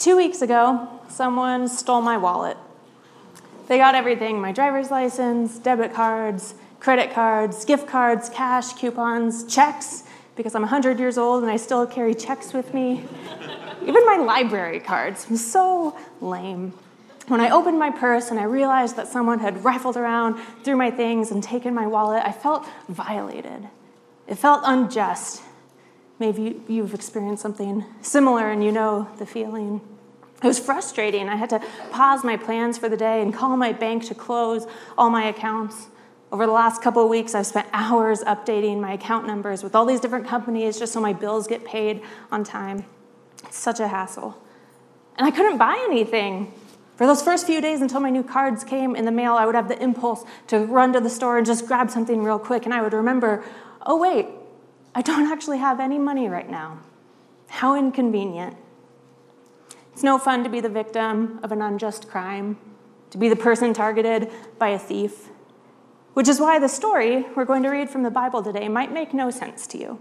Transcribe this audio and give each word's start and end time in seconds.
Two 0.00 0.16
weeks 0.16 0.40
ago, 0.40 0.88
someone 1.10 1.68
stole 1.68 2.00
my 2.00 2.16
wallet. 2.16 2.56
They 3.68 3.76
got 3.76 3.94
everything 3.94 4.40
my 4.40 4.50
driver's 4.50 4.90
license, 4.90 5.58
debit 5.58 5.92
cards, 5.92 6.54
credit 6.80 7.12
cards, 7.12 7.66
gift 7.66 7.86
cards, 7.86 8.30
cash, 8.30 8.72
coupons, 8.72 9.44
checks, 9.44 10.04
because 10.36 10.54
I'm 10.54 10.62
100 10.62 10.98
years 10.98 11.18
old 11.18 11.42
and 11.42 11.52
I 11.52 11.58
still 11.58 11.86
carry 11.86 12.14
checks 12.14 12.54
with 12.54 12.72
me. 12.72 13.04
Even 13.82 14.06
my 14.06 14.16
library 14.16 14.80
cards. 14.80 15.26
I'm 15.28 15.36
so 15.36 15.94
lame. 16.22 16.72
When 17.28 17.42
I 17.42 17.50
opened 17.50 17.78
my 17.78 17.90
purse 17.90 18.30
and 18.30 18.40
I 18.40 18.44
realized 18.44 18.96
that 18.96 19.06
someone 19.06 19.40
had 19.40 19.62
rifled 19.66 19.98
around 19.98 20.40
through 20.64 20.76
my 20.76 20.90
things 20.90 21.30
and 21.30 21.42
taken 21.42 21.74
my 21.74 21.86
wallet, 21.86 22.22
I 22.24 22.32
felt 22.32 22.66
violated. 22.88 23.68
It 24.26 24.36
felt 24.36 24.62
unjust. 24.64 25.42
Maybe 26.20 26.60
you've 26.68 26.92
experienced 26.92 27.42
something 27.42 27.82
similar 28.02 28.50
and 28.50 28.62
you 28.62 28.70
know 28.70 29.08
the 29.18 29.24
feeling. 29.24 29.80
It 30.42 30.46
was 30.46 30.58
frustrating. 30.58 31.30
I 31.30 31.36
had 31.36 31.48
to 31.50 31.62
pause 31.90 32.22
my 32.24 32.36
plans 32.36 32.76
for 32.76 32.90
the 32.90 32.96
day 32.96 33.22
and 33.22 33.32
call 33.34 33.56
my 33.56 33.72
bank 33.72 34.04
to 34.06 34.14
close 34.14 34.66
all 34.98 35.08
my 35.08 35.24
accounts. 35.24 35.88
Over 36.30 36.44
the 36.44 36.52
last 36.52 36.82
couple 36.82 37.02
of 37.02 37.08
weeks, 37.08 37.34
I've 37.34 37.46
spent 37.46 37.68
hours 37.72 38.20
updating 38.20 38.80
my 38.80 38.92
account 38.92 39.26
numbers 39.26 39.62
with 39.62 39.74
all 39.74 39.86
these 39.86 39.98
different 39.98 40.28
companies 40.28 40.78
just 40.78 40.92
so 40.92 41.00
my 41.00 41.14
bills 41.14 41.46
get 41.46 41.64
paid 41.64 42.02
on 42.30 42.44
time. 42.44 42.84
It's 43.44 43.58
such 43.58 43.80
a 43.80 43.88
hassle. 43.88 44.40
And 45.16 45.26
I 45.26 45.30
couldn't 45.30 45.56
buy 45.56 45.82
anything. 45.88 46.52
For 46.96 47.06
those 47.06 47.22
first 47.22 47.46
few 47.46 47.62
days 47.62 47.80
until 47.80 48.00
my 48.00 48.10
new 48.10 48.22
cards 48.22 48.62
came 48.62 48.94
in 48.94 49.06
the 49.06 49.10
mail, 49.10 49.34
I 49.36 49.46
would 49.46 49.54
have 49.54 49.68
the 49.68 49.82
impulse 49.82 50.22
to 50.48 50.66
run 50.66 50.92
to 50.92 51.00
the 51.00 51.08
store 51.08 51.38
and 51.38 51.46
just 51.46 51.66
grab 51.66 51.90
something 51.90 52.22
real 52.22 52.38
quick. 52.38 52.66
And 52.66 52.74
I 52.74 52.82
would 52.82 52.92
remember, 52.92 53.42
oh, 53.86 53.96
wait, 53.96 54.26
I 54.94 55.02
don't 55.02 55.30
actually 55.30 55.58
have 55.58 55.80
any 55.80 55.98
money 55.98 56.28
right 56.28 56.50
now. 56.50 56.80
How 57.48 57.76
inconvenient. 57.76 58.56
It's 59.92 60.02
no 60.02 60.18
fun 60.18 60.44
to 60.44 60.50
be 60.50 60.60
the 60.60 60.68
victim 60.68 61.40
of 61.42 61.52
an 61.52 61.62
unjust 61.62 62.08
crime, 62.08 62.58
to 63.10 63.18
be 63.18 63.28
the 63.28 63.36
person 63.36 63.72
targeted 63.72 64.30
by 64.58 64.68
a 64.68 64.78
thief, 64.78 65.28
which 66.14 66.28
is 66.28 66.40
why 66.40 66.58
the 66.58 66.68
story 66.68 67.26
we're 67.36 67.44
going 67.44 67.62
to 67.62 67.68
read 67.68 67.90
from 67.90 68.02
the 68.02 68.10
Bible 68.10 68.42
today 68.42 68.68
might 68.68 68.92
make 68.92 69.14
no 69.14 69.30
sense 69.30 69.66
to 69.68 69.78
you. 69.78 70.00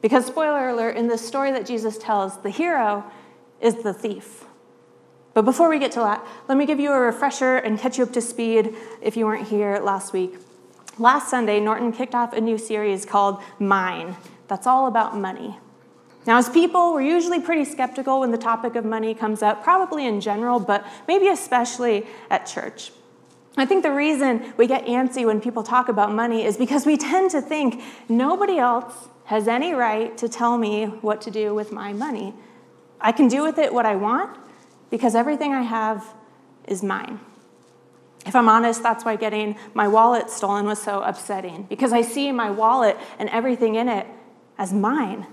Because, 0.00 0.26
spoiler 0.26 0.68
alert, 0.68 0.96
in 0.96 1.08
the 1.08 1.18
story 1.18 1.50
that 1.52 1.66
Jesus 1.66 1.96
tells, 1.96 2.38
the 2.42 2.50
hero 2.50 3.04
is 3.60 3.82
the 3.82 3.94
thief. 3.94 4.44
But 5.32 5.44
before 5.44 5.68
we 5.68 5.78
get 5.78 5.92
to 5.92 6.00
that, 6.00 6.24
let 6.48 6.56
me 6.56 6.66
give 6.66 6.78
you 6.78 6.92
a 6.92 7.00
refresher 7.00 7.56
and 7.56 7.78
catch 7.78 7.98
you 7.98 8.04
up 8.04 8.12
to 8.12 8.20
speed 8.20 8.74
if 9.02 9.16
you 9.16 9.26
weren't 9.26 9.48
here 9.48 9.78
last 9.78 10.12
week. 10.12 10.36
Last 10.98 11.28
Sunday, 11.28 11.58
Norton 11.58 11.92
kicked 11.92 12.14
off 12.14 12.32
a 12.32 12.40
new 12.40 12.56
series 12.56 13.04
called 13.04 13.42
Mine, 13.58 14.16
that's 14.46 14.66
all 14.66 14.86
about 14.86 15.16
money. 15.16 15.58
Now, 16.26 16.38
as 16.38 16.48
people, 16.48 16.94
we're 16.94 17.02
usually 17.02 17.40
pretty 17.40 17.64
skeptical 17.64 18.20
when 18.20 18.30
the 18.30 18.38
topic 18.38 18.76
of 18.76 18.84
money 18.84 19.14
comes 19.14 19.42
up, 19.42 19.62
probably 19.62 20.06
in 20.06 20.20
general, 20.20 20.58
but 20.58 20.86
maybe 21.06 21.28
especially 21.28 22.06
at 22.30 22.46
church. 22.46 22.92
I 23.56 23.66
think 23.66 23.82
the 23.82 23.92
reason 23.92 24.52
we 24.56 24.66
get 24.66 24.86
antsy 24.86 25.26
when 25.26 25.40
people 25.40 25.62
talk 25.62 25.88
about 25.88 26.12
money 26.12 26.44
is 26.44 26.56
because 26.56 26.86
we 26.86 26.96
tend 26.96 27.30
to 27.32 27.40
think 27.40 27.82
nobody 28.08 28.58
else 28.58 29.08
has 29.26 29.48
any 29.48 29.72
right 29.72 30.16
to 30.18 30.28
tell 30.28 30.58
me 30.58 30.86
what 30.86 31.20
to 31.22 31.30
do 31.30 31.54
with 31.54 31.72
my 31.72 31.92
money. 31.92 32.34
I 33.00 33.12
can 33.12 33.28
do 33.28 33.42
with 33.42 33.58
it 33.58 33.72
what 33.72 33.84
I 33.84 33.96
want 33.96 34.38
because 34.90 35.14
everything 35.14 35.52
I 35.52 35.62
have 35.62 36.14
is 36.66 36.82
mine. 36.82 37.20
If 38.26 38.34
I'm 38.34 38.48
honest, 38.48 38.82
that's 38.82 39.04
why 39.04 39.16
getting 39.16 39.56
my 39.74 39.86
wallet 39.88 40.30
stolen 40.30 40.66
was 40.66 40.80
so 40.80 41.02
upsetting 41.02 41.64
because 41.64 41.92
I 41.92 42.02
see 42.02 42.32
my 42.32 42.50
wallet 42.50 42.96
and 43.18 43.28
everything 43.28 43.74
in 43.74 43.88
it 43.88 44.06
as 44.56 44.72
mine. 44.72 45.26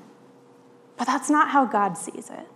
But 0.98 1.08
that's 1.08 1.30
not 1.30 1.50
how 1.50 1.66
God 1.66 1.98
sees 1.98 2.30
it. 2.30 2.48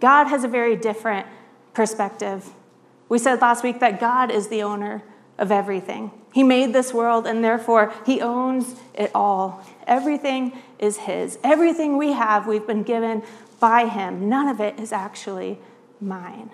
God 0.00 0.26
has 0.26 0.44
a 0.44 0.48
very 0.48 0.76
different 0.76 1.26
perspective. 1.72 2.50
We 3.08 3.18
said 3.18 3.40
last 3.40 3.64
week 3.64 3.80
that 3.80 4.00
God 4.00 4.30
is 4.30 4.48
the 4.48 4.62
owner 4.62 5.02
of 5.38 5.50
everything. 5.50 6.10
He 6.32 6.42
made 6.42 6.72
this 6.72 6.94
world, 6.94 7.26
and 7.26 7.42
therefore, 7.42 7.92
He 8.06 8.20
owns 8.20 8.76
it 8.94 9.10
all. 9.14 9.64
Everything 9.86 10.56
is 10.78 10.98
His. 10.98 11.38
Everything 11.42 11.96
we 11.96 12.12
have, 12.12 12.46
we've 12.46 12.66
been 12.66 12.84
given 12.84 13.22
by 13.58 13.86
Him. 13.86 14.28
None 14.28 14.48
of 14.48 14.60
it 14.60 14.78
is 14.78 14.92
actually 14.92 15.58
mine. 16.00 16.50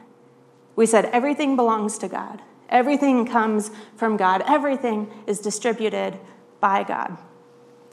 We 0.75 0.87
said 0.87 1.07
everything 1.07 1.57
belongs 1.57 1.99
to 1.99 2.09
God, 2.09 2.41
everything 2.69 3.27
comes 3.27 3.71
from 3.97 4.17
God, 4.17 4.43
everything 4.47 5.11
is 5.27 5.41
distributed 5.41 6.19
by 6.61 6.83
God. 6.83 7.17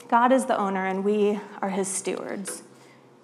God 0.08 0.32
is 0.32 0.46
the 0.46 0.58
owner, 0.58 0.86
and 0.86 1.04
we 1.04 1.40
are 1.60 1.70
His 1.70 1.88
stewards. 1.88 2.62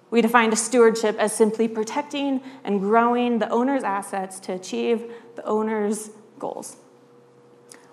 We 0.09 0.21
defined 0.21 0.57
stewardship 0.57 1.15
as 1.17 1.33
simply 1.33 1.67
protecting 1.67 2.41
and 2.63 2.79
growing 2.81 3.39
the 3.39 3.49
owner's 3.49 3.83
assets 3.83 4.39
to 4.41 4.53
achieve 4.53 5.11
the 5.35 5.45
owner's 5.45 6.09
goals. 6.37 6.75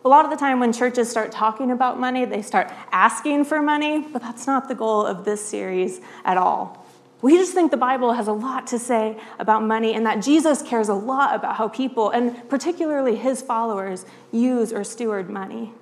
A 0.04 0.08
lot 0.08 0.24
of 0.24 0.30
the 0.30 0.36
time, 0.36 0.58
when 0.58 0.72
churches 0.72 1.08
start 1.08 1.30
talking 1.30 1.70
about 1.70 2.00
money, 2.00 2.24
they 2.24 2.42
start 2.42 2.72
asking 2.90 3.44
for 3.44 3.60
money, 3.60 4.00
but 4.00 4.22
that's 4.22 4.46
not 4.46 4.68
the 4.68 4.74
goal 4.74 5.04
of 5.04 5.24
this 5.24 5.44
series 5.44 6.00
at 6.24 6.36
all. 6.36 6.86
We 7.20 7.36
just 7.36 7.52
think 7.52 7.72
the 7.72 7.76
Bible 7.76 8.12
has 8.12 8.28
a 8.28 8.32
lot 8.32 8.68
to 8.68 8.78
say 8.78 9.18
about 9.40 9.64
money 9.64 9.94
and 9.94 10.06
that 10.06 10.22
Jesus 10.22 10.62
cares 10.62 10.88
a 10.88 10.94
lot 10.94 11.34
about 11.34 11.56
how 11.56 11.66
people, 11.66 12.10
and 12.10 12.48
particularly 12.48 13.16
his 13.16 13.42
followers, 13.42 14.06
use 14.30 14.72
or 14.72 14.84
steward 14.84 15.28
money. 15.28 15.72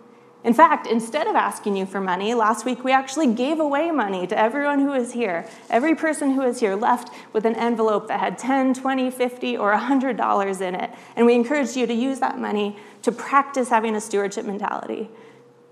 In 0.44 0.54
fact, 0.54 0.86
instead 0.86 1.26
of 1.26 1.34
asking 1.34 1.76
you 1.76 1.86
for 1.86 2.00
money, 2.00 2.32
last 2.32 2.64
week 2.64 2.84
we 2.84 2.92
actually 2.92 3.34
gave 3.34 3.58
away 3.58 3.90
money 3.90 4.26
to 4.28 4.38
everyone 4.38 4.78
who 4.78 4.90
was 4.90 5.12
here. 5.12 5.46
Every 5.68 5.94
person 5.94 6.30
who 6.30 6.42
was 6.42 6.60
here 6.60 6.76
left 6.76 7.12
with 7.32 7.44
an 7.44 7.56
envelope 7.56 8.06
that 8.08 8.20
had 8.20 8.38
10, 8.38 8.72
20, 8.74 9.10
50, 9.10 9.56
or 9.56 9.74
$100 9.74 10.60
in 10.60 10.74
it. 10.76 10.90
And 11.16 11.26
we 11.26 11.34
encouraged 11.34 11.76
you 11.76 11.86
to 11.86 11.92
use 11.92 12.20
that 12.20 12.38
money 12.38 12.76
to 13.02 13.10
practice 13.10 13.68
having 13.68 13.96
a 13.96 14.00
stewardship 14.00 14.46
mentality. 14.46 15.10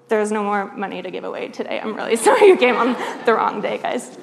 There's 0.08 0.32
no 0.32 0.42
more 0.42 0.75
money 0.75 1.00
to 1.02 1.10
give 1.10 1.25
away 1.25 1.48
today. 1.48 1.81
I'm 1.81 1.94
really 1.94 2.16
sorry 2.26 2.48
you 2.48 2.56
came 2.56 2.76
on 2.76 2.96
the 3.25 3.32
wrong 3.32 3.60
day, 3.60 3.78
guys. 3.78 4.19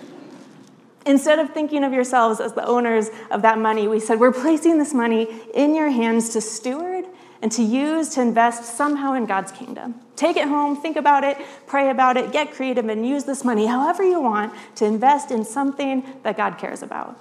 Instead 1.05 1.39
of 1.39 1.51
thinking 1.51 1.83
of 1.83 1.93
yourselves 1.93 2.39
as 2.39 2.53
the 2.53 2.65
owners 2.65 3.09
of 3.31 3.41
that 3.41 3.57
money, 3.57 3.87
we 3.87 3.99
said, 3.99 4.19
We're 4.19 4.31
placing 4.31 4.77
this 4.77 4.93
money 4.93 5.27
in 5.53 5.73
your 5.73 5.89
hands 5.89 6.29
to 6.29 6.41
steward 6.41 7.05
and 7.41 7.51
to 7.51 7.63
use 7.63 8.09
to 8.09 8.21
invest 8.21 8.75
somehow 8.77 9.13
in 9.13 9.25
God's 9.25 9.51
kingdom. 9.51 9.95
Take 10.15 10.37
it 10.37 10.47
home, 10.47 10.79
think 10.79 10.95
about 10.95 11.23
it, 11.23 11.37
pray 11.65 11.89
about 11.89 12.17
it, 12.17 12.31
get 12.31 12.51
creative, 12.53 12.87
and 12.87 13.07
use 13.07 13.23
this 13.23 13.43
money 13.43 13.65
however 13.65 14.03
you 14.03 14.21
want 14.21 14.53
to 14.75 14.85
invest 14.85 15.31
in 15.31 15.43
something 15.43 16.03
that 16.21 16.37
God 16.37 16.59
cares 16.59 16.83
about. 16.83 17.19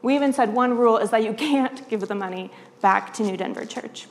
We 0.00 0.14
even 0.14 0.32
said 0.32 0.54
one 0.54 0.78
rule 0.78 0.96
is 0.96 1.10
that 1.10 1.22
you 1.22 1.34
can't 1.34 1.86
give 1.90 2.00
the 2.00 2.14
money 2.14 2.50
back 2.80 3.12
to 3.14 3.22
New 3.22 3.36
Denver 3.36 3.66
Church. 3.66 4.06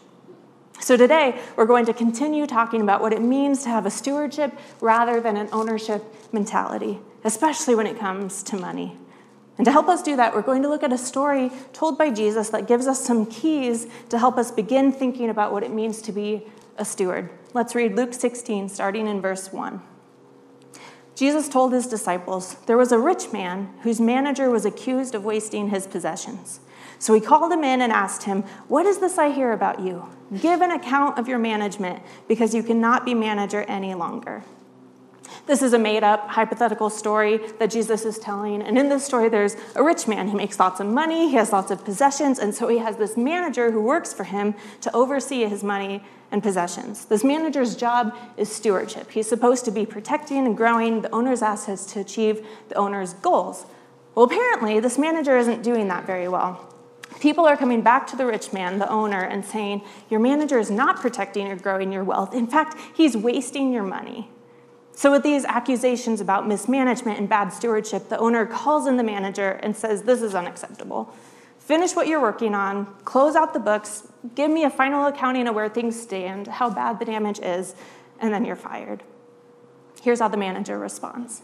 So 0.79 0.95
today, 0.95 1.41
we're 1.55 1.65
going 1.65 1.87
to 1.87 1.93
continue 1.93 2.45
talking 2.45 2.81
about 2.81 3.01
what 3.01 3.11
it 3.11 3.21
means 3.21 3.63
to 3.63 3.69
have 3.69 3.87
a 3.87 3.89
stewardship 3.89 4.53
rather 4.79 5.19
than 5.19 5.35
an 5.35 5.49
ownership 5.51 6.03
mentality, 6.31 6.99
especially 7.23 7.73
when 7.73 7.87
it 7.87 7.97
comes 7.97 8.43
to 8.43 8.57
money. 8.57 8.95
And 9.57 9.65
to 9.65 9.71
help 9.71 9.87
us 9.87 10.03
do 10.03 10.15
that, 10.15 10.35
we're 10.35 10.43
going 10.43 10.61
to 10.61 10.69
look 10.69 10.83
at 10.83 10.93
a 10.93 10.97
story 10.97 11.51
told 11.73 11.97
by 11.97 12.11
Jesus 12.11 12.49
that 12.49 12.67
gives 12.67 12.85
us 12.85 13.03
some 13.03 13.25
keys 13.25 13.87
to 14.09 14.19
help 14.19 14.37
us 14.37 14.51
begin 14.51 14.91
thinking 14.91 15.29
about 15.29 15.51
what 15.51 15.63
it 15.63 15.71
means 15.71 16.01
to 16.03 16.11
be 16.11 16.45
a 16.77 16.85
steward. 16.85 17.29
Let's 17.53 17.73
read 17.73 17.95
Luke 17.95 18.13
16, 18.13 18.69
starting 18.69 19.07
in 19.07 19.19
verse 19.19 19.51
1. 19.51 19.81
Jesus 21.15 21.49
told 21.49 21.73
his 21.73 21.87
disciples, 21.87 22.53
There 22.67 22.77
was 22.77 22.91
a 22.91 22.99
rich 22.99 23.33
man 23.33 23.73
whose 23.81 23.99
manager 23.99 24.51
was 24.51 24.65
accused 24.65 25.15
of 25.15 25.25
wasting 25.25 25.69
his 25.69 25.87
possessions. 25.87 26.59
So 26.99 27.15
he 27.15 27.19
called 27.19 27.51
him 27.51 27.63
in 27.63 27.81
and 27.81 27.91
asked 27.91 28.23
him, 28.23 28.43
What 28.67 28.85
is 28.85 28.99
this 28.99 29.17
I 29.17 29.31
hear 29.31 29.51
about 29.51 29.79
you? 29.79 30.07
Give 30.39 30.61
an 30.61 30.69
account 30.69 31.17
of 31.17 31.27
your 31.27 31.39
management, 31.39 32.03
because 32.27 32.53
you 32.53 32.61
cannot 32.61 33.05
be 33.05 33.15
manager 33.15 33.63
any 33.63 33.95
longer. 33.95 34.43
This 35.47 35.61
is 35.61 35.71
a 35.71 35.79
made 35.79 36.03
up 36.03 36.27
hypothetical 36.27 36.89
story 36.89 37.39
that 37.57 37.71
Jesus 37.71 38.03
is 38.03 38.19
telling. 38.19 38.61
And 38.61 38.77
in 38.77 38.89
this 38.89 39.05
story, 39.05 39.29
there's 39.29 39.55
a 39.75 39.83
rich 39.83 40.05
man. 40.05 40.27
He 40.27 40.35
makes 40.35 40.59
lots 40.59 40.81
of 40.81 40.87
money, 40.87 41.29
he 41.29 41.35
has 41.35 41.53
lots 41.53 41.71
of 41.71 41.85
possessions, 41.85 42.37
and 42.37 42.53
so 42.53 42.67
he 42.67 42.79
has 42.79 42.97
this 42.97 43.15
manager 43.15 43.71
who 43.71 43.81
works 43.81 44.13
for 44.13 44.25
him 44.25 44.55
to 44.81 44.93
oversee 44.93 45.45
his 45.45 45.63
money 45.63 46.03
and 46.31 46.43
possessions. 46.43 47.05
This 47.05 47.23
manager's 47.23 47.77
job 47.77 48.13
is 48.35 48.53
stewardship. 48.53 49.09
He's 49.11 49.29
supposed 49.29 49.63
to 49.65 49.71
be 49.71 49.85
protecting 49.85 50.45
and 50.45 50.57
growing 50.57 51.01
the 51.01 51.15
owner's 51.15 51.41
assets 51.41 51.85
to 51.93 52.01
achieve 52.01 52.45
the 52.67 52.75
owner's 52.75 53.13
goals. 53.13 53.65
Well, 54.15 54.25
apparently, 54.25 54.81
this 54.81 54.97
manager 54.97 55.37
isn't 55.37 55.63
doing 55.63 55.87
that 55.87 56.05
very 56.05 56.27
well. 56.27 56.73
People 57.21 57.45
are 57.45 57.55
coming 57.55 57.81
back 57.81 58.05
to 58.07 58.17
the 58.17 58.25
rich 58.25 58.51
man, 58.51 58.79
the 58.79 58.89
owner, 58.89 59.21
and 59.21 59.45
saying, 59.45 59.81
Your 60.09 60.19
manager 60.19 60.59
is 60.59 60.69
not 60.69 60.97
protecting 60.97 61.47
or 61.47 61.55
growing 61.55 61.93
your 61.93 62.03
wealth. 62.03 62.33
In 62.35 62.47
fact, 62.47 62.77
he's 62.93 63.15
wasting 63.15 63.71
your 63.71 63.83
money. 63.83 64.29
So, 64.97 65.11
with 65.11 65.21
these 65.21 65.45
accusations 65.45 66.21
about 66.21 66.47
mismanagement 66.47 67.19
and 67.19 67.29
bad 67.29 67.49
stewardship, 67.49 68.09
the 68.09 68.17
owner 68.17 68.47
calls 68.47 68.87
in 68.87 68.97
the 68.97 69.03
manager 69.03 69.51
and 69.51 69.77
says, 69.77 70.01
This 70.01 70.23
is 70.23 70.33
unacceptable. 70.33 71.13
Finish 71.59 71.95
what 71.95 72.07
you're 72.07 72.19
working 72.19 72.55
on, 72.55 72.87
close 73.05 73.35
out 73.35 73.53
the 73.53 73.59
books, 73.59 74.07
give 74.33 74.49
me 74.49 74.63
a 74.63 74.71
final 74.71 75.05
accounting 75.05 75.47
of 75.47 75.53
where 75.53 75.69
things 75.69 76.01
stand, 76.01 76.47
how 76.47 76.71
bad 76.71 76.97
the 76.97 77.05
damage 77.05 77.37
is, 77.37 77.75
and 78.19 78.33
then 78.33 78.43
you're 78.43 78.55
fired. 78.55 79.03
Here's 80.01 80.19
how 80.19 80.29
the 80.29 80.37
manager 80.37 80.79
responds 80.79 81.43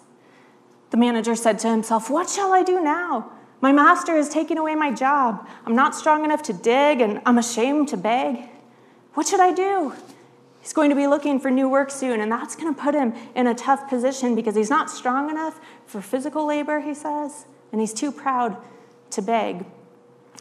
The 0.89 0.97
manager 0.97 1.35
said 1.35 1.59
to 1.59 1.69
himself, 1.69 2.09
What 2.09 2.27
shall 2.27 2.53
I 2.53 2.63
do 2.63 2.81
now? 2.81 3.33
My 3.61 3.71
master 3.71 4.17
is 4.17 4.29
taking 4.29 4.57
away 4.57 4.73
my 4.73 4.91
job. 4.91 5.47
I'm 5.67 5.75
not 5.75 5.93
strong 5.93 6.25
enough 6.25 6.41
to 6.43 6.53
dig, 6.53 7.01
and 7.01 7.21
I'm 7.23 7.37
ashamed 7.37 7.89
to 7.89 7.97
beg. 7.97 8.49
What 9.13 9.27
should 9.27 9.39
I 9.39 9.53
do? 9.53 9.93
He's 10.63 10.71
going 10.71 10.89
to 10.91 10.95
be 10.95 11.07
looking 11.07 11.41
for 11.41 11.51
new 11.51 11.67
work 11.67 11.91
soon, 11.91 12.21
and 12.21 12.31
that's 12.31 12.55
going 12.55 12.73
to 12.73 12.81
put 12.81 12.95
him 12.95 13.13
in 13.35 13.47
a 13.47 13.53
tough 13.53 13.89
position 13.89 14.33
because 14.33 14.55
he's 14.55 14.69
not 14.69 14.89
strong 14.89 15.29
enough 15.29 15.59
for 15.85 16.01
physical 16.01 16.47
labor, 16.47 16.79
he 16.79 16.93
says, 16.93 17.45
and 17.73 17.81
he's 17.81 17.93
too 17.93 18.13
proud 18.13 18.55
to 19.09 19.21
beg. 19.21 19.65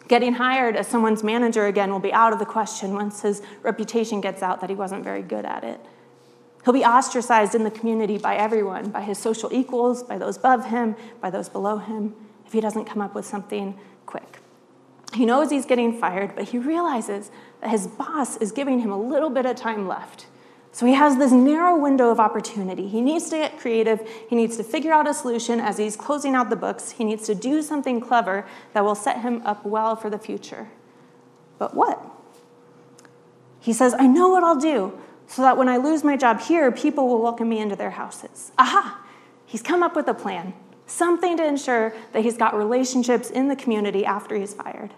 Getting 0.06 0.34
hired 0.34 0.76
as 0.76 0.86
someone's 0.86 1.24
manager 1.24 1.66
again 1.66 1.90
will 1.90 1.98
be 1.98 2.12
out 2.12 2.32
of 2.32 2.38
the 2.38 2.46
question 2.46 2.94
once 2.94 3.22
his 3.22 3.42
reputation 3.64 4.20
gets 4.20 4.44
out 4.44 4.60
that 4.60 4.70
he 4.70 4.76
wasn't 4.76 5.02
very 5.02 5.22
good 5.22 5.44
at 5.44 5.64
it. 5.64 5.80
He'll 6.64 6.72
be 6.72 6.84
ostracized 6.84 7.56
in 7.56 7.64
the 7.64 7.70
community 7.72 8.16
by 8.16 8.36
everyone, 8.36 8.90
by 8.90 9.00
his 9.00 9.19
social 9.19 9.52
equals, 9.52 10.04
by 10.04 10.19
those 10.19 10.36
above 10.36 10.66
him, 10.66 10.94
by 11.20 11.30
those 11.30 11.48
below 11.48 11.78
him, 11.78 12.14
if 12.46 12.52
he 12.52 12.60
doesn't 12.60 12.84
come 12.84 13.02
up 13.02 13.16
with 13.16 13.26
something 13.26 13.76
quick. 14.06 14.41
He 15.14 15.26
knows 15.26 15.50
he's 15.50 15.66
getting 15.66 15.98
fired, 15.98 16.34
but 16.34 16.48
he 16.48 16.58
realizes 16.58 17.30
that 17.60 17.70
his 17.70 17.86
boss 17.86 18.36
is 18.38 18.52
giving 18.52 18.80
him 18.80 18.90
a 18.90 19.00
little 19.00 19.30
bit 19.30 19.44
of 19.44 19.56
time 19.56 19.86
left. 19.86 20.26
So 20.74 20.86
he 20.86 20.94
has 20.94 21.18
this 21.18 21.32
narrow 21.32 21.76
window 21.76 22.10
of 22.10 22.18
opportunity. 22.18 22.88
He 22.88 23.02
needs 23.02 23.28
to 23.28 23.36
get 23.36 23.58
creative. 23.58 24.08
He 24.28 24.34
needs 24.34 24.56
to 24.56 24.64
figure 24.64 24.90
out 24.90 25.06
a 25.06 25.12
solution 25.12 25.60
as 25.60 25.76
he's 25.76 25.96
closing 25.96 26.34
out 26.34 26.48
the 26.48 26.56
books. 26.56 26.92
He 26.92 27.04
needs 27.04 27.26
to 27.26 27.34
do 27.34 27.60
something 27.60 28.00
clever 28.00 28.46
that 28.72 28.82
will 28.82 28.94
set 28.94 29.20
him 29.20 29.42
up 29.44 29.66
well 29.66 29.96
for 29.96 30.08
the 30.08 30.18
future. 30.18 30.68
But 31.58 31.74
what? 31.74 32.02
He 33.60 33.74
says, 33.74 33.94
I 33.98 34.06
know 34.06 34.30
what 34.30 34.42
I'll 34.42 34.56
do 34.56 34.98
so 35.26 35.42
that 35.42 35.58
when 35.58 35.68
I 35.68 35.76
lose 35.76 36.02
my 36.02 36.16
job 36.16 36.40
here, 36.40 36.72
people 36.72 37.06
will 37.06 37.22
welcome 37.22 37.50
me 37.50 37.58
into 37.58 37.76
their 37.76 37.90
houses. 37.90 38.50
Aha! 38.58 39.04
He's 39.44 39.62
come 39.62 39.82
up 39.82 39.94
with 39.94 40.08
a 40.08 40.14
plan, 40.14 40.54
something 40.86 41.36
to 41.36 41.44
ensure 41.44 41.94
that 42.12 42.22
he's 42.22 42.38
got 42.38 42.56
relationships 42.56 43.28
in 43.30 43.48
the 43.48 43.56
community 43.56 44.06
after 44.06 44.34
he's 44.34 44.54
fired. 44.54 44.94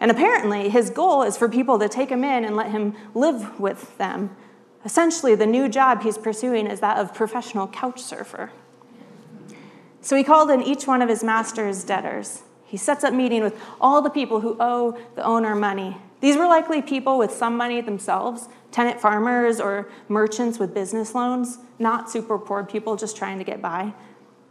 And 0.00 0.10
apparently, 0.10 0.68
his 0.68 0.90
goal 0.90 1.22
is 1.22 1.36
for 1.36 1.48
people 1.48 1.78
to 1.78 1.88
take 1.88 2.10
him 2.10 2.24
in 2.24 2.44
and 2.44 2.54
let 2.56 2.70
him 2.70 2.94
live 3.14 3.58
with 3.58 3.96
them 3.98 4.36
Essentially, 4.84 5.34
the 5.34 5.46
new 5.46 5.68
job 5.68 6.02
he's 6.02 6.18
pursuing 6.18 6.66
is 6.66 6.80
that 6.80 6.98
of 6.98 7.14
professional 7.14 7.66
couch 7.66 8.00
surfer. 8.00 8.50
So 10.00 10.16
he 10.16 10.24
called 10.24 10.50
in 10.50 10.62
each 10.62 10.86
one 10.86 11.02
of 11.02 11.08
his 11.08 11.24
master's 11.24 11.84
debtors. 11.84 12.42
He 12.64 12.76
sets 12.76 13.02
up 13.02 13.12
meeting 13.12 13.42
with 13.42 13.60
all 13.80 14.00
the 14.00 14.10
people 14.10 14.40
who 14.40 14.56
owe 14.60 14.98
the 15.16 15.24
owner 15.24 15.54
money. 15.54 15.96
These 16.20 16.36
were 16.36 16.46
likely 16.46 16.82
people 16.82 17.18
with 17.18 17.32
some 17.32 17.56
money 17.56 17.80
themselves, 17.80 18.48
tenant 18.70 19.00
farmers 19.00 19.60
or 19.60 19.88
merchants 20.08 20.58
with 20.58 20.74
business 20.74 21.14
loans, 21.14 21.58
not 21.78 22.10
super 22.10 22.38
poor 22.38 22.64
people 22.64 22.96
just 22.96 23.16
trying 23.16 23.38
to 23.38 23.44
get 23.44 23.60
by. 23.60 23.92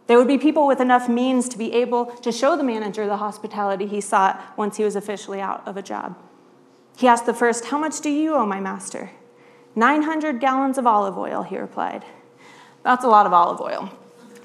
There 0.08 0.18
would 0.18 0.28
be 0.28 0.38
people 0.38 0.66
with 0.66 0.80
enough 0.80 1.10
means 1.10 1.50
to 1.50 1.58
be 1.58 1.74
able 1.74 2.06
to 2.06 2.32
show 2.32 2.56
the 2.56 2.64
manager 2.64 3.06
the 3.06 3.18
hospitality 3.18 3.88
he 3.88 4.02
sought 4.02 4.42
once 4.58 4.78
he 4.78 4.84
was 4.84 4.96
officially 4.96 5.42
out 5.42 5.68
of 5.68 5.76
a 5.76 5.82
job. 5.82 6.18
He 6.98 7.08
asked 7.08 7.26
the 7.26 7.34
first, 7.34 7.66
How 7.66 7.78
much 7.78 8.02
do 8.02 8.10
you 8.10 8.34
owe 8.34 8.46
my 8.46 8.60
master? 8.60 9.12
900 9.76 10.40
gallons 10.40 10.78
of 10.78 10.88
olive 10.88 11.18
oil, 11.18 11.44
he 11.44 11.58
replied. 11.58 12.04
That's 12.84 13.04
a 13.04 13.10
lot 13.10 13.26
of 13.26 13.34
olive 13.34 13.62
oil. 13.62 13.92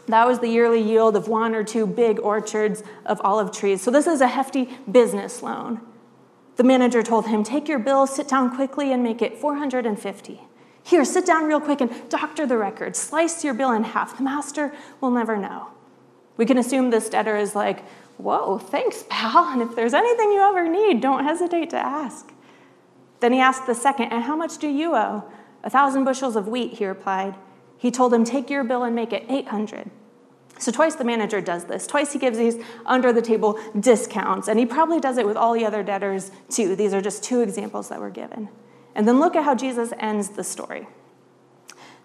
That 0.09 0.27
was 0.27 0.41
the 0.41 0.49
yearly 0.49 0.83
yield 0.83 1.17
of 1.17 1.29
one 1.29 1.55
or 1.55 1.63
two 1.63 1.87
big 1.87 2.19
orchards 2.19 2.83
of 3.07 3.21
olive 3.23 3.53
trees. 3.53 3.81
So, 3.81 3.91
this 3.91 4.07
is 4.07 4.21
a 4.21 4.27
hefty 4.27 4.69
business 4.91 5.43
loan. 5.43 5.81
The 6.57 6.65
manager 6.65 7.03
told 7.03 7.29
him, 7.29 7.45
Take 7.45 7.69
your 7.69 7.79
bill, 7.79 8.07
sit 8.07 8.29
down 8.29 8.55
quickly, 8.55 8.93
and 8.93 9.03
make 9.03 9.23
it 9.23 9.39
450. 9.39 10.41
Here, 10.85 11.05
sit 11.05 11.25
down 11.25 11.45
real 11.45 11.61
quick 11.61 11.81
and 11.81 11.91
doctor 12.09 12.47
the 12.47 12.57
record. 12.57 12.97
Slice 12.97 13.45
your 13.45 13.55
bill 13.55 13.73
in 13.73 13.85
half. 13.85 14.17
The 14.17 14.25
master 14.25 14.73
will 15.01 15.11
never 15.11 15.37
know. 15.37 15.69
We 16.37 16.47
can 16.47 16.59
assume 16.59 16.91
this 16.91 17.09
debtor 17.09 17.37
is 17.37 17.55
like, 17.55 17.85
Whoa, 18.19 18.59
thanks, 18.59 19.05
pal. 19.09 19.49
And 19.49 19.63
if 19.63 19.75
there's 19.75 19.95
anything 19.95 20.33
you 20.33 20.41
ever 20.41 20.69
need, 20.69 21.01
don't 21.01 21.25
hesitate 21.25 21.71
to 21.71 21.77
ask. 21.77 22.33
Then 23.21 23.33
he 23.33 23.41
asked 23.41 23.67
the 23.67 23.75
second, 23.75 24.13
And 24.13 24.25
how 24.25 24.37
much 24.37 24.59
do 24.59 24.69
you 24.69 24.95
owe? 24.95 25.25
A 25.65 25.71
thousand 25.71 26.05
bushels 26.05 26.37
of 26.37 26.49
wheat, 26.49 26.75
he 26.75 26.87
replied. 26.87 27.35
He 27.79 27.91
told 27.91 28.13
him, 28.13 28.25
Take 28.25 28.51
your 28.51 28.65
bill 28.65 28.83
and 28.83 28.95
make 28.95 29.13
it 29.13 29.25
800. 29.29 29.91
So 30.59 30.71
twice 30.71 30.95
the 30.95 31.05
manager 31.05 31.41
does 31.41 31.65
this. 31.65 31.87
Twice 31.87 32.13
he 32.13 32.19
gives 32.19 32.39
these 32.39 32.57
under 32.87 33.13
the 33.13 33.23
table 33.23 33.59
discounts, 33.79 34.47
and 34.47 34.59
he 34.59 34.67
probably 34.67 35.01
does 35.01 35.19
it 35.19 35.27
with 35.27 35.37
all 35.37 35.55
the 35.55 35.65
other 35.65 35.83
debtors 35.83 36.31
too. 36.49 36.77
These 36.77 36.95
are 36.95 37.01
just 37.01 37.25
two 37.25 37.41
examples 37.41 37.89
that 37.89 37.99
were 38.01 38.11
given. 38.11 38.49
And 38.95 39.09
then 39.09 39.21
look 39.21 39.37
at 39.37 39.45
how 39.45 39.55
Jesus 39.55 39.93
ends 39.99 40.31
the 40.31 40.45
story. 40.45 40.87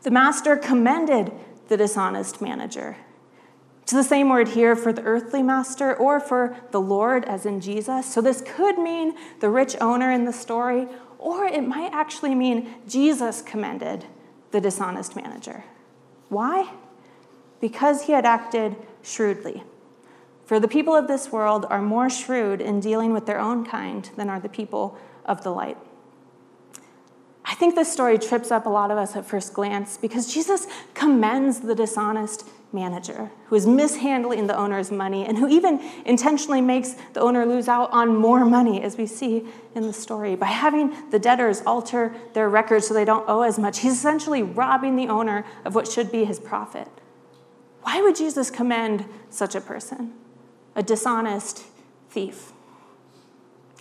The 0.04 0.12
master 0.12 0.56
commended 0.56 1.32
the 1.68 1.78
dishonest 1.78 2.42
manager. 2.42 2.98
It's 3.84 3.94
the 3.94 4.04
same 4.04 4.30
word 4.30 4.50
here 4.50 4.76
for 4.76 4.92
the 4.92 5.04
earthly 5.04 5.42
master 5.42 5.96
or 5.96 6.20
for 6.20 6.58
the 6.72 6.82
Lord, 6.82 7.24
as 7.26 7.46
in 7.46 7.62
Jesus. 7.62 8.06
So 8.06 8.22
this 8.22 8.44
could 8.46 8.78
mean 8.78 9.16
the 9.40 9.50
rich 9.50 9.76
owner 9.80 10.12
in 10.12 10.26
the 10.26 10.34
story, 10.34 10.88
or 11.18 11.46
it 11.46 11.66
might 11.66 11.94
actually 11.94 12.36
mean 12.36 12.74
Jesus 12.88 13.42
commended 13.42 14.06
the 14.52 14.60
dishonest 14.60 15.16
manager. 15.16 15.64
Why? 16.30 16.74
Because 17.62 18.04
he 18.04 18.12
had 18.12 18.26
acted 18.26 18.76
shrewdly. 19.02 19.64
For 20.46 20.60
the 20.60 20.68
people 20.68 20.96
of 20.96 21.08
this 21.08 21.32
world 21.32 21.66
are 21.70 21.82
more 21.82 22.10
shrewd 22.10 22.62
in 22.62 22.80
dealing 22.80 23.14
with 23.14 23.26
their 23.26 23.40
own 23.40 23.66
kind 23.66 24.10
than 24.16 24.30
are 24.30 24.40
the 24.40 24.50
people 24.50 24.98
of 25.26 25.44
the 25.44 25.52
light. 25.52 25.78
I 27.50 27.56
think 27.56 27.76
this 27.76 27.92
story 27.92 28.20
trips 28.20 28.52
up 28.52 28.66
a 28.66 28.70
lot 28.70 28.92
of 28.92 28.98
us 28.98 29.16
at 29.16 29.26
first 29.26 29.54
glance 29.54 29.98
because 29.98 30.32
Jesus 30.32 30.68
commends 30.94 31.62
the 31.62 31.74
dishonest 31.74 32.44
manager 32.74 33.32
who 33.46 33.56
is 33.56 33.66
mishandling 33.66 34.48
the 34.48 34.58
owner's 34.58 34.92
money 34.92 35.26
and 35.26 35.38
who 35.38 35.48
even 35.48 35.80
intentionally 36.06 36.60
makes 36.60 36.96
the 37.14 37.22
owner 37.22 37.46
lose 37.46 37.70
out 37.70 37.90
on 37.94 38.14
more 38.18 38.44
money, 38.44 38.82
as 38.82 38.98
we 38.98 39.08
see 39.08 39.46
in 39.76 39.84
the 39.84 39.94
story. 39.94 40.36
By 40.36 40.48
having 40.48 40.94
the 41.10 41.20
debtors 41.20 41.62
alter 41.66 42.14
their 42.34 42.50
records 42.50 42.88
so 42.88 42.94
they 42.94 43.06
don't 43.06 43.24
owe 43.30 43.44
as 43.44 43.58
much, 43.58 43.80
he's 43.80 43.94
essentially 43.94 44.44
robbing 44.44 44.98
the 44.98 45.08
owner 45.08 45.46
of 45.64 45.74
what 45.74 45.88
should 45.88 46.12
be 46.12 46.26
his 46.26 46.42
profit. 46.42 46.90
Why 47.84 48.02
would 48.02 48.18
Jesus 48.18 48.52
commend 48.52 49.06
such 49.30 49.56
a 49.56 49.62
person? 49.62 50.14
A 50.76 50.84
dishonest 50.84 51.64
thief. 52.10 52.52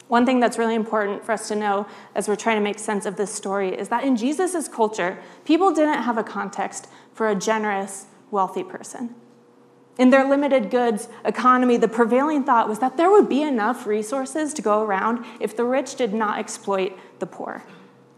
One 0.08 0.24
thing 0.24 0.38
that's 0.38 0.58
really 0.58 0.76
important 0.76 1.24
for 1.24 1.32
us 1.32 1.48
to 1.48 1.56
know 1.56 1.86
as 2.14 2.28
we're 2.28 2.36
trying 2.36 2.58
to 2.58 2.62
make 2.62 2.78
sense 2.78 3.06
of 3.06 3.16
this 3.16 3.34
story 3.34 3.76
is 3.76 3.88
that 3.88 4.04
in 4.04 4.16
Jesus' 4.16 4.68
culture, 4.68 5.18
people 5.44 5.72
didn't 5.72 6.02
have 6.02 6.16
a 6.16 6.22
context 6.22 6.88
for 7.12 7.28
a 7.28 7.34
generous, 7.34 8.06
wealthy 8.30 8.62
person. 8.62 9.14
In 9.98 10.10
their 10.10 10.28
limited 10.28 10.70
goods 10.70 11.08
economy, 11.24 11.76
the 11.76 11.88
prevailing 11.88 12.44
thought 12.44 12.68
was 12.68 12.78
that 12.80 12.96
there 12.96 13.10
would 13.10 13.28
be 13.28 13.42
enough 13.42 13.86
resources 13.86 14.52
to 14.54 14.62
go 14.62 14.82
around 14.82 15.24
if 15.40 15.56
the 15.56 15.64
rich 15.64 15.96
did 15.96 16.12
not 16.12 16.38
exploit 16.38 16.92
the 17.18 17.26
poor. 17.26 17.64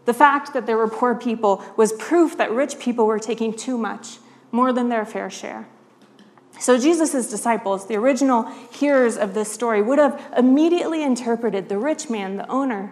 The 0.05 0.13
fact 0.13 0.53
that 0.53 0.65
there 0.65 0.77
were 0.77 0.89
poor 0.89 1.15
people 1.15 1.63
was 1.77 1.93
proof 1.93 2.37
that 2.37 2.51
rich 2.51 2.79
people 2.79 3.05
were 3.05 3.19
taking 3.19 3.53
too 3.53 3.77
much, 3.77 4.17
more 4.51 4.73
than 4.73 4.89
their 4.89 5.05
fair 5.05 5.29
share. 5.29 5.67
So, 6.59 6.77
Jesus' 6.77 7.29
disciples, 7.29 7.87
the 7.87 7.95
original 7.95 8.43
hearers 8.71 9.17
of 9.17 9.33
this 9.33 9.51
story, 9.51 9.81
would 9.81 9.97
have 9.97 10.21
immediately 10.37 11.03
interpreted 11.03 11.69
the 11.69 11.77
rich 11.77 12.09
man, 12.09 12.35
the 12.35 12.47
owner, 12.49 12.91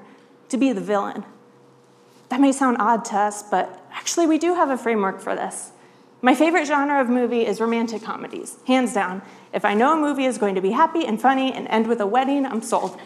to 0.49 0.57
be 0.57 0.71
the 0.71 0.81
villain. 0.81 1.25
That 2.29 2.39
may 2.39 2.53
sound 2.53 2.77
odd 2.79 3.03
to 3.05 3.17
us, 3.17 3.43
but 3.43 3.85
actually, 3.91 4.25
we 4.25 4.37
do 4.37 4.55
have 4.55 4.69
a 4.69 4.77
framework 4.77 5.19
for 5.19 5.35
this. 5.35 5.71
My 6.21 6.33
favorite 6.33 6.65
genre 6.65 6.99
of 6.99 7.09
movie 7.09 7.45
is 7.45 7.59
romantic 7.59 8.01
comedies, 8.01 8.57
hands 8.65 8.93
down. 8.93 9.21
If 9.53 9.65
I 9.65 9.73
know 9.73 9.93
a 9.93 9.97
movie 9.97 10.25
is 10.25 10.37
going 10.37 10.55
to 10.55 10.61
be 10.61 10.71
happy 10.71 11.05
and 11.05 11.21
funny 11.21 11.53
and 11.53 11.67
end 11.67 11.87
with 11.87 12.01
a 12.01 12.07
wedding, 12.07 12.45
I'm 12.45 12.61
sold. 12.61 12.99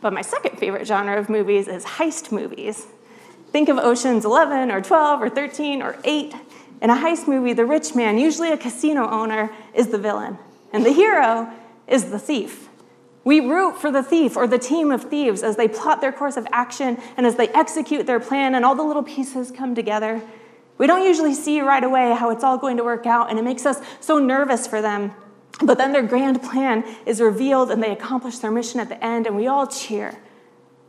but 0.00 0.12
my 0.12 0.22
second 0.22 0.58
favorite 0.58 0.86
genre 0.86 1.18
of 1.18 1.28
movies 1.28 1.68
is 1.68 1.84
heist 1.84 2.32
movies. 2.32 2.86
Think 3.52 3.68
of 3.68 3.78
Ocean's 3.78 4.24
11 4.24 4.70
or 4.70 4.80
12 4.80 5.22
or 5.22 5.28
13 5.28 5.82
or 5.82 5.96
8. 6.02 6.34
In 6.80 6.90
a 6.90 6.96
heist 6.96 7.26
movie, 7.26 7.52
the 7.52 7.64
rich 7.64 7.94
man, 7.94 8.18
usually 8.18 8.50
a 8.50 8.56
casino 8.56 9.08
owner, 9.08 9.50
is 9.74 9.88
the 9.88 9.98
villain, 9.98 10.38
and 10.72 10.84
the 10.84 10.92
hero 10.92 11.50
is 11.86 12.10
the 12.10 12.18
thief. 12.18 12.68
We 13.24 13.40
root 13.40 13.78
for 13.78 13.90
the 13.90 14.02
thief 14.02 14.36
or 14.36 14.46
the 14.46 14.58
team 14.58 14.90
of 14.90 15.04
thieves 15.04 15.42
as 15.42 15.56
they 15.56 15.66
plot 15.66 16.02
their 16.02 16.12
course 16.12 16.36
of 16.36 16.46
action 16.52 16.98
and 17.16 17.24
as 17.24 17.36
they 17.36 17.48
execute 17.48 18.06
their 18.06 18.20
plan, 18.20 18.54
and 18.54 18.64
all 18.64 18.74
the 18.74 18.82
little 18.82 19.02
pieces 19.02 19.50
come 19.50 19.74
together 19.74 20.22
we 20.76 20.86
don't 20.86 21.04
usually 21.04 21.34
see 21.34 21.60
right 21.60 21.82
away 21.82 22.14
how 22.14 22.30
it's 22.30 22.42
all 22.42 22.58
going 22.58 22.76
to 22.78 22.84
work 22.84 23.06
out, 23.06 23.30
and 23.30 23.38
it 23.38 23.42
makes 23.42 23.64
us 23.64 23.80
so 24.00 24.18
nervous 24.18 24.66
for 24.66 24.82
them. 24.82 25.12
But 25.62 25.78
then 25.78 25.92
their 25.92 26.02
grand 26.02 26.42
plan 26.42 26.84
is 27.06 27.20
revealed 27.20 27.70
and 27.70 27.80
they 27.80 27.92
accomplish 27.92 28.38
their 28.38 28.50
mission 28.50 28.80
at 28.80 28.88
the 28.88 29.02
end, 29.04 29.26
and 29.26 29.36
we 29.36 29.46
all 29.46 29.68
cheer. 29.68 30.18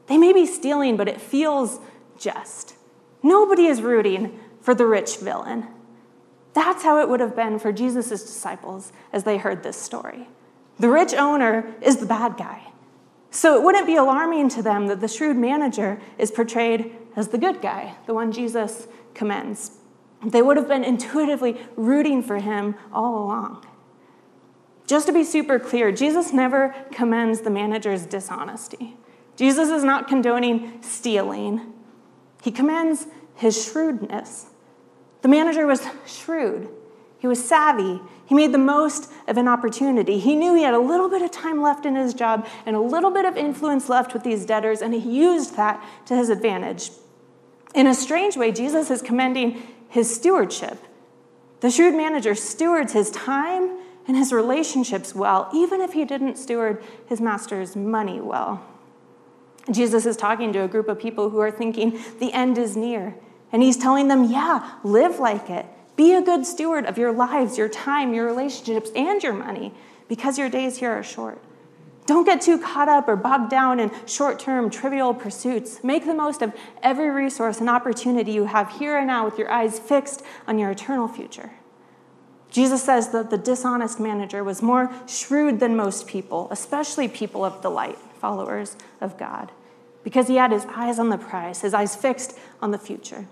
They 0.07 0.17
may 0.17 0.33
be 0.33 0.45
stealing, 0.45 0.97
but 0.97 1.07
it 1.07 1.21
feels 1.21 1.79
just. 2.17 2.75
Nobody 3.21 3.67
is 3.67 3.81
rooting 3.81 4.39
for 4.61 4.73
the 4.73 4.87
rich 4.87 5.17
villain. 5.17 5.67
That's 6.55 6.83
how 6.83 7.01
it 7.01 7.09
would 7.09 7.19
have 7.19 7.35
been 7.35 7.59
for 7.59 7.73
Jesus' 7.73 8.07
disciples 8.07 8.93
as 9.11 9.25
they 9.25 9.37
heard 9.37 9.61
this 9.61 9.79
story. 9.79 10.29
The 10.79 10.89
rich 10.89 11.13
owner 11.13 11.75
is 11.81 11.97
the 11.97 12.05
bad 12.05 12.37
guy. 12.37 12.71
So 13.29 13.57
it 13.57 13.63
wouldn't 13.63 13.85
be 13.85 13.97
alarming 13.97 14.47
to 14.49 14.63
them 14.63 14.87
that 14.87 15.01
the 15.01 15.09
shrewd 15.09 15.35
manager 15.35 15.99
is 16.17 16.31
portrayed 16.31 16.95
as 17.17 17.27
the 17.27 17.37
good 17.37 17.61
guy, 17.61 17.95
the 18.05 18.13
one 18.13 18.31
Jesus 18.31 18.87
commends. 19.13 19.79
They 20.25 20.41
would 20.41 20.55
have 20.55 20.69
been 20.69 20.85
intuitively 20.85 21.57
rooting 21.75 22.23
for 22.23 22.37
him 22.37 22.75
all 22.93 23.25
along. 23.25 23.67
Just 24.87 25.07
to 25.07 25.13
be 25.13 25.25
super 25.25 25.59
clear, 25.59 25.91
Jesus 25.91 26.31
never 26.31 26.73
commends 26.93 27.41
the 27.41 27.49
manager's 27.49 28.05
dishonesty. 28.05 28.95
Jesus 29.35 29.69
is 29.69 29.83
not 29.83 30.07
condoning 30.07 30.81
stealing, 30.81 31.73
he 32.41 32.51
commends 32.51 33.07
his 33.35 33.65
shrewdness. 33.65 34.51
The 35.25 35.29
manager 35.29 35.65
was 35.65 35.83
shrewd, 36.05 36.69
he 37.17 37.25
was 37.25 37.43
savvy, 37.43 37.99
he 38.27 38.35
made 38.35 38.51
the 38.51 38.59
most 38.59 39.11
of 39.27 39.37
an 39.37 39.47
opportunity. 39.47 40.19
He 40.19 40.35
knew 40.35 40.53
he 40.53 40.61
had 40.61 40.75
a 40.75 40.79
little 40.79 41.09
bit 41.09 41.23
of 41.23 41.31
time 41.31 41.63
left 41.63 41.83
in 41.83 41.95
his 41.95 42.13
job 42.13 42.47
and 42.63 42.75
a 42.75 42.79
little 42.79 43.09
bit 43.09 43.25
of 43.25 43.35
influence 43.35 43.89
left 43.89 44.13
with 44.13 44.21
these 44.21 44.45
debtors, 44.45 44.83
and 44.83 44.93
he 44.93 44.99
used 44.99 45.55
that 45.55 45.83
to 46.05 46.15
his 46.15 46.29
advantage. 46.29 46.91
In 47.73 47.87
a 47.87 47.95
strange 47.95 48.37
way, 48.37 48.51
Jesus 48.51 48.91
is 48.91 49.01
commending 49.01 49.63
his 49.89 50.13
stewardship. 50.13 50.77
The 51.61 51.71
shrewd 51.71 51.95
manager 51.95 52.35
stewards 52.35 52.93
his 52.93 53.09
time 53.09 53.79
and 54.07 54.15
his 54.15 54.31
relationships 54.31 55.15
well, 55.15 55.49
even 55.55 55.81
if 55.81 55.93
he 55.93 56.05
didn't 56.05 56.37
steward 56.37 56.83
his 57.07 57.19
master's 57.19 57.75
money 57.75 58.21
well. 58.21 58.63
Jesus 59.71 60.05
is 60.05 60.17
talking 60.17 60.53
to 60.53 60.59
a 60.59 60.67
group 60.67 60.87
of 60.87 60.99
people 60.99 61.31
who 61.31 61.39
are 61.39 61.49
thinking 61.49 61.99
the 62.19 62.31
end 62.31 62.59
is 62.59 62.77
near. 62.77 63.15
And 63.55 63.63
he's 63.63 63.77
telling 63.77 64.09
them, 64.09 64.25
yeah, 64.25 64.69
live 64.83 65.17
like 65.17 65.49
it. 65.49 65.65
Be 65.95 66.11
a 66.11 66.21
good 66.21 66.45
steward 66.45 66.85
of 66.85 66.97
your 66.97 67.13
lives, 67.13 67.57
your 67.57 67.69
time, 67.69 68.13
your 68.13 68.25
relationships, 68.25 68.91
and 68.97 69.23
your 69.23 69.31
money, 69.31 69.73
because 70.09 70.37
your 70.37 70.49
days 70.49 70.79
here 70.79 70.91
are 70.91 71.03
short. 71.03 71.41
Don't 72.05 72.25
get 72.25 72.41
too 72.41 72.59
caught 72.59 72.89
up 72.89 73.07
or 73.07 73.15
bogged 73.15 73.49
down 73.49 73.79
in 73.79 73.91
short 74.05 74.39
term, 74.39 74.69
trivial 74.69 75.13
pursuits. 75.13 75.81
Make 75.85 76.05
the 76.05 76.13
most 76.13 76.41
of 76.41 76.53
every 76.83 77.09
resource 77.09 77.61
and 77.61 77.69
opportunity 77.69 78.33
you 78.33 78.43
have 78.43 78.71
here 78.71 78.97
and 78.97 79.07
now 79.07 79.23
with 79.23 79.39
your 79.39 79.49
eyes 79.49 79.79
fixed 79.79 80.21
on 80.49 80.59
your 80.59 80.71
eternal 80.71 81.07
future. 81.07 81.51
Jesus 82.51 82.83
says 82.83 83.13
that 83.13 83.29
the 83.29 83.37
dishonest 83.37 84.01
manager 84.01 84.43
was 84.43 84.61
more 84.61 84.91
shrewd 85.07 85.61
than 85.61 85.77
most 85.77 86.07
people, 86.07 86.49
especially 86.51 87.07
people 87.07 87.45
of 87.45 87.61
the 87.61 87.71
light, 87.71 87.99
followers 88.19 88.75
of 88.99 89.17
God, 89.17 89.53
because 90.03 90.27
he 90.27 90.35
had 90.35 90.51
his 90.51 90.65
eyes 90.65 90.99
on 90.99 91.07
the 91.07 91.17
prize, 91.17 91.61
his 91.61 91.73
eyes 91.73 91.95
fixed 91.95 92.37
on 92.61 92.71
the 92.71 92.77
future. 92.77 93.27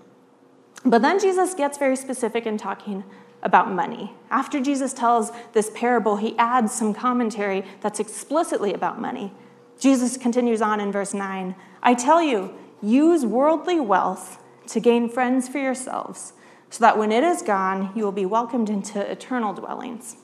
But 0.84 1.02
then 1.02 1.18
Jesus 1.18 1.54
gets 1.54 1.78
very 1.78 1.96
specific 1.96 2.46
in 2.46 2.58
talking 2.58 3.04
about 3.42 3.70
money. 3.70 4.12
After 4.30 4.60
Jesus 4.60 4.92
tells 4.92 5.30
this 5.52 5.70
parable, 5.74 6.16
he 6.16 6.36
adds 6.38 6.72
some 6.72 6.94
commentary 6.94 7.64
that's 7.80 8.00
explicitly 8.00 8.72
about 8.72 9.00
money. 9.00 9.32
Jesus 9.78 10.16
continues 10.16 10.62
on 10.62 10.80
in 10.80 10.92
verse 10.92 11.14
9 11.14 11.54
I 11.82 11.94
tell 11.94 12.22
you, 12.22 12.54
use 12.82 13.26
worldly 13.26 13.80
wealth 13.80 14.42
to 14.68 14.80
gain 14.80 15.08
friends 15.08 15.48
for 15.48 15.58
yourselves, 15.58 16.32
so 16.70 16.80
that 16.80 16.96
when 16.96 17.12
it 17.12 17.22
is 17.22 17.42
gone, 17.42 17.92
you 17.94 18.04
will 18.04 18.12
be 18.12 18.24
welcomed 18.24 18.70
into 18.70 19.00
eternal 19.00 19.52
dwellings. 19.52 20.16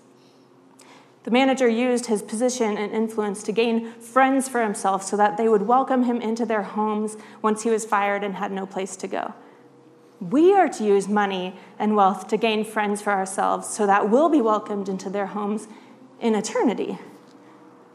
The 1.24 1.30
manager 1.30 1.68
used 1.68 2.06
his 2.06 2.22
position 2.22 2.78
and 2.78 2.92
influence 2.92 3.42
to 3.42 3.52
gain 3.52 3.92
friends 3.92 4.48
for 4.48 4.62
himself 4.62 5.02
so 5.02 5.18
that 5.18 5.36
they 5.36 5.48
would 5.48 5.62
welcome 5.62 6.04
him 6.04 6.22
into 6.22 6.46
their 6.46 6.62
homes 6.62 7.18
once 7.42 7.62
he 7.62 7.70
was 7.70 7.84
fired 7.84 8.24
and 8.24 8.36
had 8.36 8.52
no 8.52 8.64
place 8.64 8.96
to 8.96 9.06
go. 9.06 9.34
We 10.20 10.52
are 10.52 10.68
to 10.68 10.84
use 10.84 11.08
money 11.08 11.56
and 11.78 11.96
wealth 11.96 12.28
to 12.28 12.36
gain 12.36 12.64
friends 12.64 13.00
for 13.00 13.10
ourselves 13.10 13.68
so 13.68 13.86
that 13.86 14.10
we'll 14.10 14.28
be 14.28 14.42
welcomed 14.42 14.88
into 14.88 15.08
their 15.08 15.26
homes 15.26 15.66
in 16.20 16.34
eternity. 16.34 16.98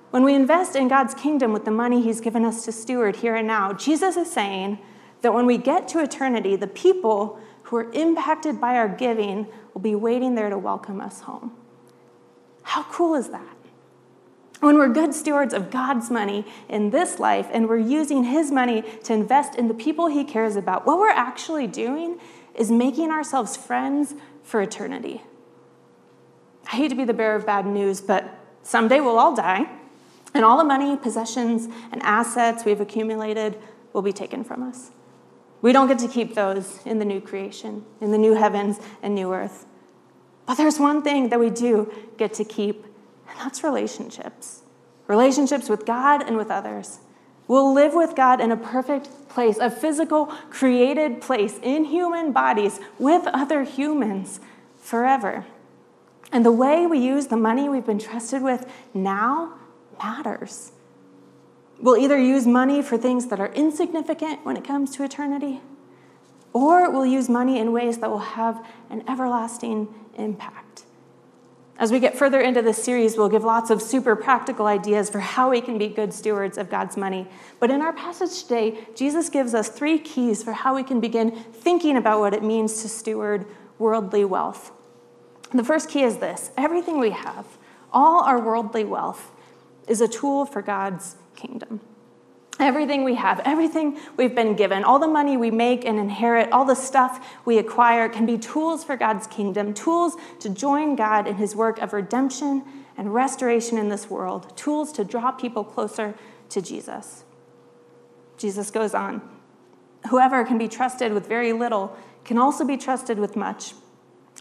When 0.10 0.24
we 0.24 0.34
invest 0.34 0.76
in 0.76 0.88
God's 0.88 1.14
kingdom 1.14 1.54
with 1.54 1.66
the 1.66 1.72
money 1.72 2.02
He's 2.02 2.22
given 2.22 2.44
us 2.44 2.66
to 2.66 2.72
steward 2.72 3.18
here 3.18 3.36
and 3.36 3.48
now, 3.48 3.74
Jesus 3.74 4.18
is 4.18 4.32
saying 4.32 4.80
that 5.22 5.34
when 5.34 5.46
we 5.46 5.58
get 5.58 5.88
to 5.90 6.02
eternity, 6.02 6.56
the 6.56 6.68
people 6.68 7.40
who 7.64 7.78
are 7.78 7.92
impacted 7.92 8.60
by 8.60 8.76
our 8.76 8.88
giving 8.88 9.48
will 9.74 9.82
be 9.82 9.96
waiting 9.96 10.36
there 10.36 10.50
to 10.50 10.58
welcome 10.58 11.02
us 11.02 11.22
home. 11.22 11.52
How 12.64 12.84
cool 12.84 13.16
is 13.16 13.30
that? 13.30 13.55
When 14.60 14.78
we're 14.78 14.90
good 14.90 15.14
stewards 15.14 15.54
of 15.54 15.70
God's 15.70 16.10
money 16.10 16.46
in 16.70 16.90
this 16.90 17.20
life 17.20 17.48
and 17.52 17.68
we're 17.68 17.78
using 17.78 18.24
His 18.24 18.52
money 18.52 18.84
to 19.04 19.14
invest 19.14 19.56
in 19.56 19.68
the 19.68 19.74
people 19.74 20.08
He 20.08 20.24
cares 20.24 20.56
about, 20.56 20.86
what 20.86 20.98
we're 20.98 21.10
actually 21.10 21.68
doing 21.68 22.20
is 22.56 22.72
making 22.72 23.12
ourselves 23.12 23.58
friends 23.58 24.16
for 24.44 24.62
eternity. 24.62 25.22
I 26.72 26.78
hate 26.78 26.90
to 26.90 26.96
be 26.96 27.04
the 27.04 27.14
bearer 27.14 27.36
of 27.36 27.46
bad 27.46 27.66
news, 27.66 28.02
but 28.02 28.40
someday 28.64 29.02
we'll 29.02 29.20
all 29.20 29.36
die, 29.36 29.70
and 30.34 30.44
all 30.44 30.58
the 30.58 30.64
money, 30.64 30.98
possessions, 30.98 31.68
and 31.92 32.02
assets 32.02 32.66
we've 32.66 32.82
accumulated 32.82 33.58
will 33.94 34.02
be 34.02 34.14
taken 34.14 34.44
from 34.44 34.64
us. 34.64 34.92
We 35.62 35.72
don't 35.72 35.88
get 35.88 36.00
to 36.00 36.08
keep 36.08 36.34
those 36.34 36.80
in 36.86 37.00
the 37.00 37.06
new 37.06 37.22
creation, 37.22 37.86
in 38.02 38.12
the 38.12 38.18
new 38.18 38.34
heavens 38.34 38.80
and 39.02 39.16
new 39.16 39.34
earth. 39.34 39.66
But 40.46 40.56
there's 40.56 40.80
one 40.80 41.02
thing 41.02 41.30
that 41.30 41.40
we 41.40 41.50
do 41.50 41.92
get 42.18 42.34
to 42.36 42.44
keep 42.44 42.86
and 43.30 43.40
that's 43.40 43.64
relationships 43.64 44.62
relationships 45.08 45.70
with 45.70 45.86
God 45.86 46.24
and 46.28 46.38
with 46.38 46.50
others. 46.50 47.00
We'll 47.48 47.74
live 47.74 47.94
with 47.94 48.16
God 48.16 48.42
in 48.42 48.52
a 48.52 48.58
perfect 48.58 49.30
place, 49.30 49.58
a 49.58 49.70
physical, 49.70 50.28
created 50.50 51.22
place 51.22 51.60
in 51.62 51.86
human 51.86 52.32
bodies 52.32 52.80
with 52.98 53.28
other 53.28 53.64
humans 53.64 54.40
forever. 54.80 55.46
And 56.32 56.44
the 56.44 56.52
way 56.52 56.88
we 56.88 56.98
use 56.98 57.28
the 57.28 57.38
money 57.38 57.70
we've 57.70 57.86
been 57.86 58.00
trusted 58.00 58.42
with 58.42 58.68
now 58.94 59.54
matters. 60.02 60.72
We'll 61.80 61.98
either 61.98 62.18
use 62.18 62.48
money 62.48 62.82
for 62.82 62.98
things 62.98 63.28
that 63.28 63.40
are 63.40 63.54
insignificant 63.54 64.44
when 64.44 64.58
it 64.58 64.64
comes 64.64 64.96
to 64.96 65.04
eternity, 65.04 65.62
or 66.52 66.90
we'll 66.90 67.06
use 67.06 67.30
money 67.30 67.60
in 67.60 67.74
ways 67.74 68.00
that 68.00 68.10
will 68.10 68.20
have 68.20 68.66
an 68.90 69.04
everlasting 69.08 69.94
impact. 70.18 70.65
As 71.78 71.92
we 71.92 72.00
get 72.00 72.18
further 72.18 72.40
into 72.40 72.62
this 72.62 72.82
series, 72.82 73.18
we'll 73.18 73.28
give 73.28 73.44
lots 73.44 73.70
of 73.70 73.82
super 73.82 74.16
practical 74.16 74.66
ideas 74.66 75.10
for 75.10 75.20
how 75.20 75.50
we 75.50 75.60
can 75.60 75.78
be 75.78 75.90
good 75.90 76.14
stewards 76.14 76.58
of 76.58 76.70
God's 76.70 76.96
money. 76.96 77.28
But 77.60 77.70
in 77.70 77.82
our 77.82 77.92
passage 77.92 78.44
today, 78.44 78.80
Jesus 78.96 79.30
gives 79.30 79.54
us 79.54 79.68
three 79.68 80.00
keys 80.00 80.42
for 80.42 80.54
how 80.54 80.74
we 80.74 80.84
can 80.84 81.02
begin 81.02 81.32
thinking 81.32 81.98
about 81.98 82.22
what 82.22 82.34
it 82.34 82.44
means 82.44 82.82
to 82.82 82.90
steward 82.90 83.46
worldly 83.78 84.24
wealth. 84.24 84.72
The 85.54 85.66
first 85.66 85.90
key 85.90 86.04
is 86.04 86.18
this 86.18 86.52
everything 86.58 86.98
we 86.98 87.12
have, 87.12 87.46
all 87.92 88.24
our 88.24 88.40
worldly 88.40 88.86
wealth, 88.86 89.32
is 89.88 90.00
a 90.00 90.08
tool 90.08 90.46
for 90.46 90.62
God's 90.62 91.18
kingdom. 91.36 91.82
Everything 92.60 93.04
we 93.04 93.16
have, 93.16 93.42
everything 93.44 94.00
we've 94.16 94.34
been 94.34 94.56
given, 94.56 94.84
all 94.86 94.98
the 94.98 95.08
money 95.08 95.36
we 95.36 95.52
make 95.52 95.84
and 95.84 96.00
inherit, 96.00 96.52
all 96.54 96.64
the 96.64 96.76
stuff 96.76 97.38
we 97.44 97.58
acquire 97.58 98.08
can 98.08 98.26
be 98.26 98.38
tools 98.38 98.84
for 98.84 98.96
God's 98.96 99.28
kingdom, 99.28 99.74
tools 99.74 100.16
to 100.40 100.50
join 100.50 100.96
God 100.96 101.28
in 101.28 101.36
his 101.36 101.54
work 101.54 101.80
of 101.80 101.92
redemption 101.92 102.64
and 102.98 103.14
restoration 103.14 103.78
in 103.78 103.90
this 103.90 104.10
world, 104.10 104.56
tools 104.58 104.94
to 104.94 105.04
draw 105.04 105.32
people 105.32 105.66
closer 105.66 106.16
to 106.50 106.62
Jesus. 106.62 107.26
Jesus 108.38 108.72
goes 108.72 108.94
on 108.94 109.22
Whoever 110.10 110.46
can 110.46 110.58
be 110.58 110.68
trusted 110.68 111.14
with 111.14 111.28
very 111.28 111.52
little 111.52 111.98
can 112.24 112.38
also 112.38 112.64
be 112.64 112.78
trusted 112.78 113.20
with 113.20 113.36
much. 113.36 113.74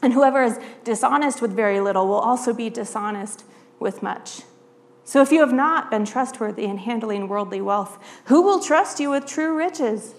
And 0.03 0.13
whoever 0.13 0.43
is 0.43 0.59
dishonest 0.85 1.41
with 1.41 1.53
very 1.53 1.81
little 1.81 2.07
will 2.07 2.19
also 2.19 2.53
be 2.53 2.69
dishonest 2.69 3.45
with 3.79 4.03
much. 4.03 4.43
So 5.05 5.21
if 5.21 5.31
you 5.31 5.41
have 5.41 5.53
not 5.53 5.91
been 5.91 6.05
trustworthy 6.05 6.65
in 6.65 6.79
handling 6.79 7.29
worldly 7.29 7.61
wealth, 7.61 7.99
who 8.27 8.41
will 8.41 8.61
trust 8.61 8.99
you 9.01 9.11
with 9.11 9.27
true 9.27 9.57
riches? 9.57 10.15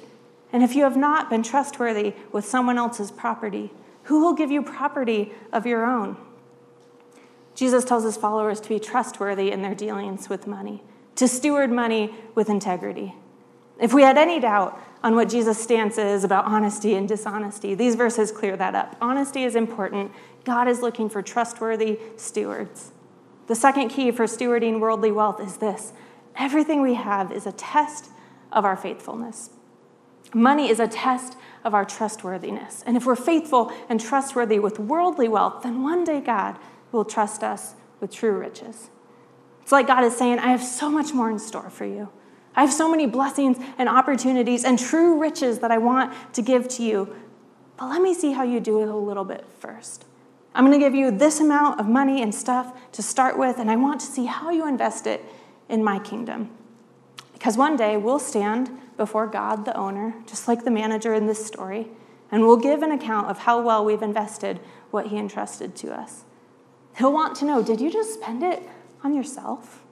And 0.53 0.63
if 0.63 0.75
you 0.75 0.83
have 0.83 0.95
not 0.95 1.29
been 1.29 1.43
trustworthy 1.43 2.13
with 2.31 2.45
someone 2.45 2.77
else's 2.77 3.11
property, 3.11 3.71
who 4.03 4.21
will 4.21 4.33
give 4.33 4.51
you 4.51 4.61
property 4.61 5.31
of 5.51 5.65
your 5.65 5.85
own? 5.85 6.17
Jesus 7.55 7.83
tells 7.83 8.03
his 8.03 8.17
followers 8.17 8.59
to 8.61 8.69
be 8.69 8.79
trustworthy 8.79 9.51
in 9.51 9.61
their 9.61 9.73
dealings 9.73 10.29
with 10.29 10.45
money, 10.45 10.83
to 11.15 11.27
steward 11.27 11.71
money 11.71 12.13
with 12.35 12.49
integrity. 12.49 13.15
If 13.79 13.93
we 13.93 14.03
had 14.03 14.17
any 14.17 14.39
doubt 14.39 14.79
on 15.03 15.15
what 15.15 15.29
Jesus' 15.29 15.61
stance 15.61 15.97
is 15.97 16.23
about 16.23 16.45
honesty 16.45 16.95
and 16.95 17.07
dishonesty, 17.07 17.73
these 17.73 17.95
verses 17.95 18.31
clear 18.31 18.55
that 18.57 18.75
up. 18.75 18.95
Honesty 19.01 19.43
is 19.43 19.55
important. 19.55 20.11
God 20.43 20.67
is 20.67 20.81
looking 20.81 21.09
for 21.09 21.21
trustworthy 21.21 21.99
stewards. 22.17 22.91
The 23.47 23.55
second 23.55 23.89
key 23.89 24.11
for 24.11 24.25
stewarding 24.25 24.79
worldly 24.79 25.11
wealth 25.11 25.39
is 25.39 25.57
this 25.57 25.93
everything 26.35 26.81
we 26.81 26.95
have 26.95 27.31
is 27.31 27.45
a 27.45 27.51
test 27.51 28.09
of 28.51 28.65
our 28.65 28.75
faithfulness. 28.75 29.51
Money 30.33 30.69
is 30.69 30.79
a 30.79 30.87
test 30.87 31.37
of 31.63 31.73
our 31.73 31.85
trustworthiness. 31.85 32.83
And 32.85 32.97
if 32.97 33.05
we're 33.05 33.15
faithful 33.15 33.71
and 33.87 33.99
trustworthy 33.99 34.59
with 34.59 34.79
worldly 34.79 35.27
wealth, 35.27 35.63
then 35.63 35.81
one 35.81 36.03
day 36.03 36.19
God 36.19 36.57
will 36.91 37.05
trust 37.05 37.43
us 37.43 37.75
with 37.99 38.11
true 38.11 38.37
riches. 38.37 38.89
It's 39.61 39.71
like 39.71 39.87
God 39.87 40.03
is 40.03 40.15
saying, 40.15 40.39
I 40.39 40.47
have 40.47 40.63
so 40.63 40.89
much 40.89 41.13
more 41.13 41.29
in 41.29 41.39
store 41.39 41.69
for 41.69 41.85
you. 41.85 42.09
I 42.55 42.61
have 42.61 42.73
so 42.73 42.89
many 42.89 43.05
blessings 43.05 43.57
and 43.77 43.89
opportunities 43.89 44.63
and 44.63 44.77
true 44.77 45.19
riches 45.19 45.59
that 45.59 45.71
I 45.71 45.77
want 45.77 46.13
to 46.33 46.41
give 46.41 46.67
to 46.69 46.83
you. 46.83 47.15
But 47.77 47.87
let 47.87 48.01
me 48.01 48.13
see 48.13 48.31
how 48.31 48.43
you 48.43 48.59
do 48.59 48.81
it 48.81 48.87
a 48.87 48.95
little 48.95 49.25
bit 49.25 49.45
first. 49.59 50.05
I'm 50.55 50.65
going 50.65 50.79
to 50.79 50.83
give 50.83 50.95
you 50.95 51.12
this 51.12 51.41
amount 51.41 51.81
of 51.81 51.88
money 51.88 52.21
and 52.21 52.33
stuff 52.33 52.74
to 52.93 53.03
start 53.03 53.38
with, 53.38 53.59
and 53.59 53.69
I 53.69 53.75
want 53.75 54.00
to 54.00 54.05
see 54.05 54.25
how 54.25 54.51
you 54.51 54.65
invest 54.65 55.05
it 55.05 55.24
in 55.67 55.83
my 55.83 56.00
kingdom. 56.00 56.50
Because 57.33 57.57
one 57.57 57.75
day 57.75 57.97
we'll 57.97 58.19
stand 58.19 58.69
before 58.95 59.27
God, 59.27 59.65
the 59.65 59.75
owner, 59.75 60.15
just 60.25 60.47
like 60.47 60.63
the 60.63 60.71
manager 60.71 61.13
in 61.13 61.27
this 61.27 61.45
story, 61.45 61.89
and 62.31 62.43
we'll 62.43 62.55
give 62.55 62.83
an 62.83 62.91
account 62.91 63.27
of 63.27 63.39
how 63.39 63.62
well 63.62 63.83
we've 63.83 64.01
invested 64.01 64.62
what 64.91 65.07
he 65.07 65.17
entrusted 65.17 65.75
to 65.75 65.93
us. 65.93 66.24
He'll 66.97 67.12
want 67.12 67.35
to 67.38 67.45
know 67.45 67.62
did 67.62 67.81
you 67.81 67.91
just 67.91 68.13
spend 68.13 68.41
it 68.41 68.63
on 69.03 69.13
yourself? 69.13 69.83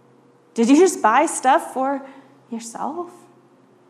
Did 0.53 0.69
you 0.69 0.77
just 0.77 1.01
buy 1.01 1.25
stuff 1.25 1.73
for 1.73 2.05
yourself? 2.49 3.11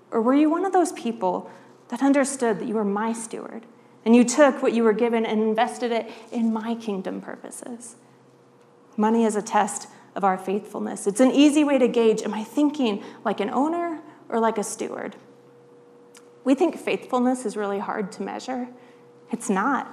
Or 0.09 0.21
were 0.21 0.33
you 0.33 0.49
one 0.49 0.65
of 0.65 0.73
those 0.73 0.91
people 0.93 1.51
that 1.89 2.01
understood 2.01 2.59
that 2.59 2.67
you 2.67 2.73
were 2.73 2.83
my 2.83 3.13
steward 3.13 3.63
and 4.05 4.15
you 4.15 4.23
took 4.23 4.61
what 4.61 4.73
you 4.73 4.83
were 4.83 4.93
given 4.93 5.25
and 5.25 5.41
invested 5.41 5.91
it 5.91 6.11
in 6.31 6.51
my 6.51 6.75
kingdom 6.75 7.21
purposes? 7.21 7.95
Money 8.97 9.25
is 9.25 9.35
a 9.35 9.41
test 9.41 9.87
of 10.15 10.23
our 10.23 10.37
faithfulness. 10.37 11.07
It's 11.07 11.19
an 11.19 11.31
easy 11.31 11.63
way 11.63 11.77
to 11.77 11.87
gauge 11.87 12.21
am 12.21 12.33
I 12.33 12.43
thinking 12.43 13.03
like 13.23 13.39
an 13.39 13.49
owner 13.49 14.01
or 14.29 14.39
like 14.39 14.57
a 14.57 14.63
steward? 14.63 15.15
We 16.43 16.55
think 16.55 16.77
faithfulness 16.77 17.45
is 17.45 17.55
really 17.55 17.79
hard 17.79 18.11
to 18.13 18.23
measure. 18.23 18.67
It's 19.31 19.49
not. 19.49 19.91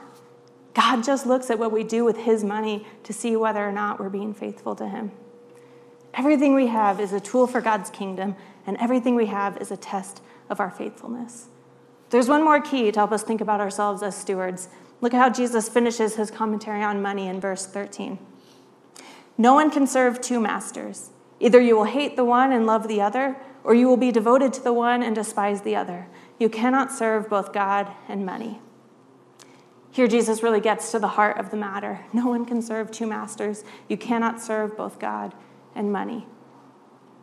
God 0.74 1.02
just 1.02 1.26
looks 1.26 1.50
at 1.50 1.58
what 1.58 1.72
we 1.72 1.84
do 1.84 2.04
with 2.04 2.16
His 2.16 2.44
money 2.44 2.86
to 3.04 3.12
see 3.12 3.36
whether 3.36 3.66
or 3.66 3.72
not 3.72 3.98
we're 3.98 4.08
being 4.08 4.34
faithful 4.34 4.74
to 4.76 4.88
Him. 4.88 5.12
Everything 6.14 6.54
we 6.54 6.66
have 6.66 7.00
is 7.00 7.12
a 7.12 7.20
tool 7.20 7.46
for 7.46 7.60
God's 7.60 7.90
kingdom, 7.90 8.36
and 8.66 8.76
everything 8.78 9.14
we 9.14 9.26
have 9.26 9.56
is 9.58 9.70
a 9.70 9.76
test 9.76 10.22
of 10.48 10.60
our 10.60 10.70
faithfulness. 10.70 11.48
There's 12.10 12.28
one 12.28 12.44
more 12.44 12.60
key 12.60 12.90
to 12.90 12.98
help 12.98 13.12
us 13.12 13.22
think 13.22 13.40
about 13.40 13.60
ourselves 13.60 14.02
as 14.02 14.16
stewards. 14.16 14.68
Look 15.00 15.14
at 15.14 15.20
how 15.20 15.30
Jesus 15.30 15.68
finishes 15.68 16.16
his 16.16 16.30
commentary 16.30 16.82
on 16.82 17.00
money 17.00 17.28
in 17.28 17.40
verse 17.40 17.66
13. 17.66 18.18
No 19.38 19.54
one 19.54 19.70
can 19.70 19.86
serve 19.86 20.20
two 20.20 20.40
masters. 20.40 21.10
Either 21.38 21.60
you 21.60 21.74
will 21.74 21.84
hate 21.84 22.16
the 22.16 22.24
one 22.24 22.52
and 22.52 22.66
love 22.66 22.88
the 22.88 23.00
other, 23.00 23.36
or 23.64 23.74
you 23.74 23.88
will 23.88 23.96
be 23.96 24.12
devoted 24.12 24.52
to 24.52 24.62
the 24.62 24.72
one 24.72 25.02
and 25.02 25.14
despise 25.14 25.62
the 25.62 25.76
other. 25.76 26.08
You 26.38 26.48
cannot 26.48 26.92
serve 26.92 27.30
both 27.30 27.52
God 27.52 27.90
and 28.08 28.26
money. 28.26 28.60
Here, 29.92 30.06
Jesus 30.06 30.42
really 30.42 30.60
gets 30.60 30.92
to 30.92 30.98
the 30.98 31.08
heart 31.08 31.38
of 31.38 31.50
the 31.50 31.56
matter. 31.56 32.00
No 32.12 32.28
one 32.28 32.44
can 32.44 32.62
serve 32.62 32.90
two 32.90 33.06
masters. 33.06 33.64
You 33.88 33.96
cannot 33.96 34.40
serve 34.40 34.76
both 34.76 34.98
God 34.98 35.34
and 35.74 35.92
money. 35.92 36.26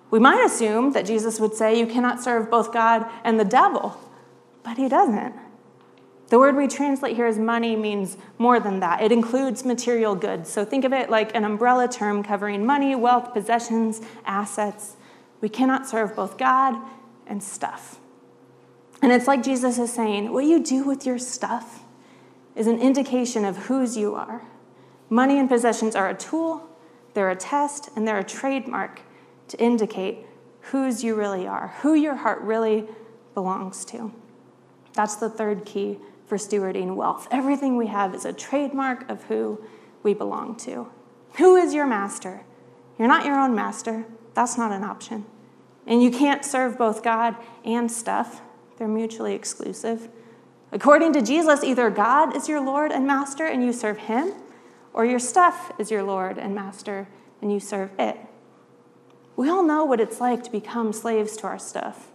We 0.10 0.20
might 0.20 0.44
assume 0.44 0.94
that 0.94 1.06
Jesus 1.06 1.39
would 1.39 1.53
say 1.53 1.77
you 1.79 1.88
cannot 1.88 2.22
serve 2.22 2.50
both 2.50 2.74
God 2.74 3.06
and 3.24 3.39
the 3.39 3.46
devil, 3.46 3.98
but 4.68 4.76
he 4.76 4.90
doesn't. 4.90 5.34
The 6.28 6.38
word 6.38 6.58
we 6.58 6.68
translate 6.68 7.16
here 7.16 7.26
as 7.26 7.40
money 7.40 7.78
means 7.78 8.18
more 8.38 8.60
than 8.60 8.82
that. 8.82 9.02
It 9.02 9.14
includes 9.14 9.64
material 9.64 10.14
goods. 10.14 10.52
So 10.52 10.66
think 10.66 10.84
of 10.84 10.92
it 10.92 11.10
like 11.10 11.34
an 11.34 11.46
umbrella 11.46 11.88
term 11.88 12.22
covering 12.22 12.66
money, 12.66 12.94
wealth, 12.94 13.32
possessions, 13.32 14.02
assets. 14.26 14.98
We 15.40 15.48
cannot 15.48 15.88
serve 15.88 16.18
both 16.18 16.38
God 16.38 16.76
and 17.26 17.42
stuff. 17.42 17.98
And 19.02 19.14
it's 19.14 19.26
like 19.26 19.42
Jesus 19.42 19.80
is 19.80 19.94
saying 19.94 20.34
what 20.34 20.44
you 20.44 20.62
do 20.62 20.84
with 20.84 21.06
your 21.06 21.18
stuff 21.18 21.84
is 22.54 22.68
an 22.68 22.82
indication 22.82 23.46
of 23.46 23.56
whose 23.68 23.96
you 23.96 24.16
are. 24.16 24.42
Money 25.10 25.40
and 25.40 25.48
possessions 25.48 25.96
are 25.96 26.10
a 26.10 26.14
tool, 26.14 26.68
they're 27.14 27.30
a 27.30 27.38
test, 27.38 27.90
and 27.96 28.06
they're 28.06 28.20
a 28.20 28.24
trademark 28.24 29.00
to 29.48 29.58
indicate 29.64 30.26
whose 30.60 31.06
you 31.06 31.16
really 31.16 31.48
are, 31.48 31.70
who 31.84 31.94
your 31.94 32.16
heart 32.16 32.42
really 32.42 32.86
belongs 33.34 33.86
to. 33.86 34.12
That's 34.98 35.16
the 35.16 35.30
third 35.30 35.63
key 35.63 36.00
for 36.25 36.39
stewarding 36.39 36.96
wealth. 36.96 37.27
Everything 37.30 37.77
we 37.77 37.86
have 37.86 38.16
is 38.16 38.25
a 38.25 38.34
trademark 38.34 39.08
of 39.12 39.24
who 39.25 39.62
we 40.01 40.16
belong 40.16 40.56
to. 40.58 40.89
Who 41.38 41.56
is 41.56 41.75
your 41.75 41.86
master? 41.86 42.42
You're 42.98 43.08
not 43.08 43.24
your 43.24 43.39
own 43.39 43.54
master. 43.54 44.06
That's 44.34 44.58
not 44.58 44.72
an 44.72 44.84
option. 44.84 45.25
And 45.86 46.01
you 46.01 46.10
can't 46.10 46.44
serve 46.44 46.80
both 46.80 47.04
God 47.04 47.36
and 47.63 47.92
stuff, 47.92 48.42
they're 48.77 48.88
mutually 48.88 49.36
exclusive. 49.36 50.10
According 50.72 51.13
to 51.13 51.22
Jesus, 51.22 51.63
either 51.63 51.92
God 51.92 52.36
is 52.36 52.50
your 52.50 52.60
Lord 52.60 52.92
and 52.92 53.06
Master 53.06 53.46
and 53.46 53.63
you 53.63 53.74
serve 53.74 54.00
Him, 54.00 54.34
or 54.94 55.06
your 55.06 55.20
stuff 55.20 55.72
is 55.77 55.92
your 55.92 56.01
Lord 56.01 56.39
and 56.39 56.56
Master 56.56 57.08
and 57.39 57.54
you 57.54 57.60
serve 57.60 57.92
it. 58.00 58.18
We 59.36 59.48
all 59.48 59.62
know 59.62 59.86
what 59.86 60.01
it's 60.01 60.20
like 60.20 60.44
to 60.46 60.51
become 60.51 60.92
slaves 60.92 61.38
to 61.38 61.48
our 61.48 61.60
stuff. 61.60 62.08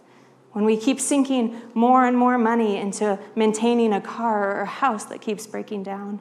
When 0.53 0.65
we 0.65 0.77
keep 0.77 0.99
sinking 0.99 1.59
more 1.73 2.05
and 2.05 2.17
more 2.17 2.37
money 2.37 2.77
into 2.77 3.19
maintaining 3.35 3.91
a 3.91 4.01
car 4.01 4.57
or 4.57 4.61
a 4.61 4.65
house 4.65 5.05
that 5.05 5.19
keeps 5.19 5.45
breaking 5.47 5.83
down. 5.83 6.19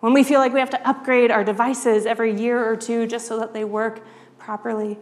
When 0.00 0.12
we 0.12 0.22
feel 0.22 0.40
like 0.40 0.52
we 0.52 0.60
have 0.60 0.70
to 0.70 0.88
upgrade 0.88 1.30
our 1.30 1.42
devices 1.42 2.06
every 2.06 2.38
year 2.38 2.62
or 2.64 2.76
two 2.76 3.06
just 3.06 3.26
so 3.26 3.40
that 3.40 3.54
they 3.54 3.64
work 3.64 4.06
properly. 4.38 4.98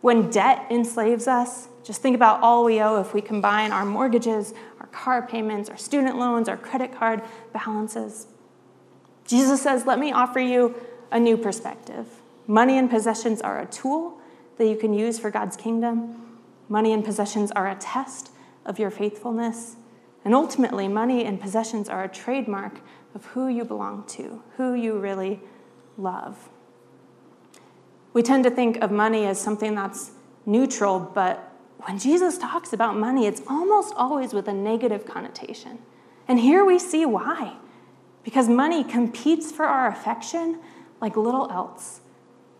When 0.00 0.30
debt 0.30 0.66
enslaves 0.68 1.28
us, 1.28 1.68
just 1.84 2.02
think 2.02 2.16
about 2.16 2.42
all 2.42 2.64
we 2.64 2.80
owe 2.80 3.00
if 3.00 3.14
we 3.14 3.20
combine 3.20 3.70
our 3.70 3.84
mortgages, 3.84 4.52
our 4.80 4.86
car 4.88 5.26
payments, 5.26 5.70
our 5.70 5.76
student 5.76 6.18
loans, 6.18 6.48
our 6.48 6.56
credit 6.56 6.92
card 6.92 7.22
balances. 7.52 8.26
Jesus 9.26 9.62
says, 9.62 9.86
Let 9.86 10.00
me 10.00 10.10
offer 10.10 10.40
you 10.40 10.74
a 11.12 11.20
new 11.20 11.36
perspective. 11.36 12.06
Money 12.48 12.78
and 12.78 12.90
possessions 12.90 13.40
are 13.40 13.60
a 13.60 13.66
tool 13.66 14.18
that 14.58 14.66
you 14.66 14.76
can 14.76 14.92
use 14.92 15.18
for 15.18 15.30
God's 15.30 15.56
kingdom. 15.56 16.25
Money 16.68 16.92
and 16.92 17.04
possessions 17.04 17.50
are 17.52 17.68
a 17.68 17.74
test 17.76 18.30
of 18.64 18.78
your 18.78 18.90
faithfulness. 18.90 19.76
And 20.24 20.34
ultimately, 20.34 20.88
money 20.88 21.24
and 21.24 21.40
possessions 21.40 21.88
are 21.88 22.02
a 22.02 22.08
trademark 22.08 22.80
of 23.14 23.24
who 23.26 23.48
you 23.48 23.64
belong 23.64 24.04
to, 24.08 24.42
who 24.56 24.74
you 24.74 24.98
really 24.98 25.40
love. 25.96 26.48
We 28.12 28.22
tend 28.22 28.44
to 28.44 28.50
think 28.50 28.78
of 28.78 28.90
money 28.90 29.26
as 29.26 29.40
something 29.40 29.74
that's 29.74 30.10
neutral, 30.44 30.98
but 30.98 31.52
when 31.80 31.98
Jesus 31.98 32.38
talks 32.38 32.72
about 32.72 32.96
money, 32.96 33.26
it's 33.26 33.42
almost 33.46 33.94
always 33.96 34.32
with 34.32 34.48
a 34.48 34.52
negative 34.52 35.06
connotation. 35.06 35.78
And 36.26 36.40
here 36.40 36.64
we 36.64 36.78
see 36.78 37.06
why. 37.06 37.56
Because 38.24 38.48
money 38.48 38.82
competes 38.82 39.52
for 39.52 39.66
our 39.66 39.86
affection 39.86 40.58
like 41.00 41.16
little 41.16 41.48
else. 41.50 42.00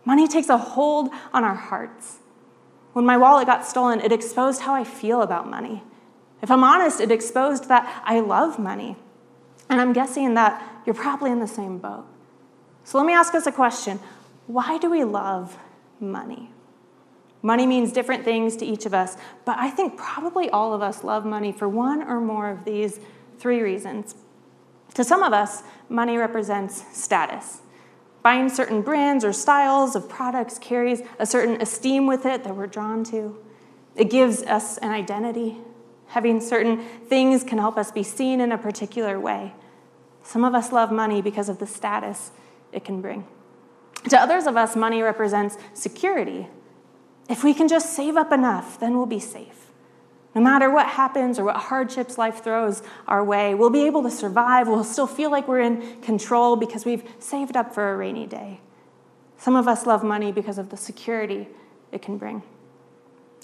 Money 0.05 0.27
takes 0.27 0.47
a 0.47 0.57
hold 0.57 1.09
on 1.33 1.43
our 1.43 1.55
hearts. 1.55 2.19
When 2.97 3.05
my 3.05 3.15
wallet 3.15 3.45
got 3.45 3.63
stolen, 3.63 4.01
it 4.01 4.11
exposed 4.11 4.61
how 4.61 4.73
I 4.73 4.83
feel 4.83 5.21
about 5.21 5.47
money. 5.47 5.83
If 6.41 6.49
I'm 6.49 6.63
honest, 6.63 6.99
it 6.99 7.11
exposed 7.11 7.69
that 7.69 8.01
I 8.03 8.21
love 8.21 8.57
money. 8.57 8.95
And 9.69 9.79
I'm 9.79 9.93
guessing 9.93 10.33
that 10.33 10.81
you're 10.83 10.95
probably 10.95 11.29
in 11.29 11.39
the 11.39 11.47
same 11.47 11.77
boat. 11.77 12.07
So 12.85 12.97
let 12.97 13.05
me 13.05 13.13
ask 13.13 13.35
us 13.35 13.45
a 13.45 13.51
question 13.51 13.99
Why 14.47 14.79
do 14.79 14.89
we 14.89 15.03
love 15.03 15.59
money? 15.99 16.49
Money 17.43 17.67
means 17.67 17.91
different 17.91 18.25
things 18.25 18.55
to 18.55 18.65
each 18.65 18.87
of 18.87 18.95
us, 18.95 19.15
but 19.45 19.59
I 19.59 19.69
think 19.69 19.95
probably 19.95 20.49
all 20.49 20.73
of 20.73 20.81
us 20.81 21.03
love 21.03 21.23
money 21.23 21.51
for 21.51 21.69
one 21.69 22.01
or 22.01 22.19
more 22.19 22.49
of 22.49 22.65
these 22.65 22.99
three 23.37 23.61
reasons. 23.61 24.15
To 24.95 25.03
some 25.03 25.21
of 25.21 25.33
us, 25.33 25.61
money 25.87 26.17
represents 26.17 26.83
status. 26.97 27.61
Buying 28.27 28.49
certain 28.49 28.81
brands 28.81 29.23
or 29.23 29.31
styles 29.31 29.95
of 29.95 30.09
products 30.09 30.59
carries 30.59 31.01
a 31.17 31.25
certain 31.25 31.61
esteem 31.61 32.07
with 32.07 32.25
it 32.25 32.43
that 32.43 32.53
we're 32.57 32.67
drawn 32.67 33.05
to. 33.05 33.37
It 33.95 34.09
gives 34.09 34.43
us 34.43 34.77
an 34.79 34.91
identity. 34.91 35.59
Having 36.07 36.41
certain 36.41 36.79
things 37.07 37.45
can 37.45 37.57
help 37.57 37.77
us 37.77 37.89
be 37.89 38.03
seen 38.03 38.41
in 38.41 38.51
a 38.51 38.57
particular 38.57 39.17
way. 39.17 39.53
Some 40.23 40.43
of 40.43 40.53
us 40.53 40.73
love 40.73 40.91
money 40.91 41.21
because 41.21 41.47
of 41.47 41.59
the 41.59 41.67
status 41.67 42.31
it 42.73 42.83
can 42.83 42.99
bring. 42.99 43.25
To 44.09 44.19
others 44.19 44.45
of 44.45 44.57
us, 44.57 44.75
money 44.75 45.01
represents 45.01 45.57
security. 45.73 46.49
If 47.29 47.45
we 47.45 47.53
can 47.53 47.69
just 47.69 47.93
save 47.93 48.17
up 48.17 48.33
enough, 48.33 48.77
then 48.77 48.97
we'll 48.97 49.05
be 49.05 49.21
safe. 49.21 49.66
No 50.37 50.43
matter 50.43 50.69
what 50.69 50.85
happens 50.85 51.39
or 51.39 51.45
what 51.45 51.55
hardships 51.55 52.19
life 52.19 52.43
throws 52.43 52.83
our 53.07 53.23
way, 53.23 53.55
we'll 53.55 53.71
be 53.71 53.87
able 53.87 54.03
to 54.03 54.11
survive. 54.11 54.67
We'll 54.67 54.83
still 54.83 55.07
feel 55.07 55.31
like 55.31 55.47
we're 55.47 55.61
in 55.61 55.99
control 56.01 56.55
because 56.55 56.85
we've 56.85 57.03
saved 57.17 57.57
up 57.57 57.73
for 57.73 57.91
a 57.91 57.97
rainy 57.97 58.27
day. 58.27 58.59
Some 59.39 59.55
of 59.55 59.67
us 59.67 59.87
love 59.87 60.03
money 60.03 60.31
because 60.31 60.59
of 60.59 60.69
the 60.69 60.77
security 60.77 61.47
it 61.91 62.03
can 62.03 62.19
bring. 62.19 62.43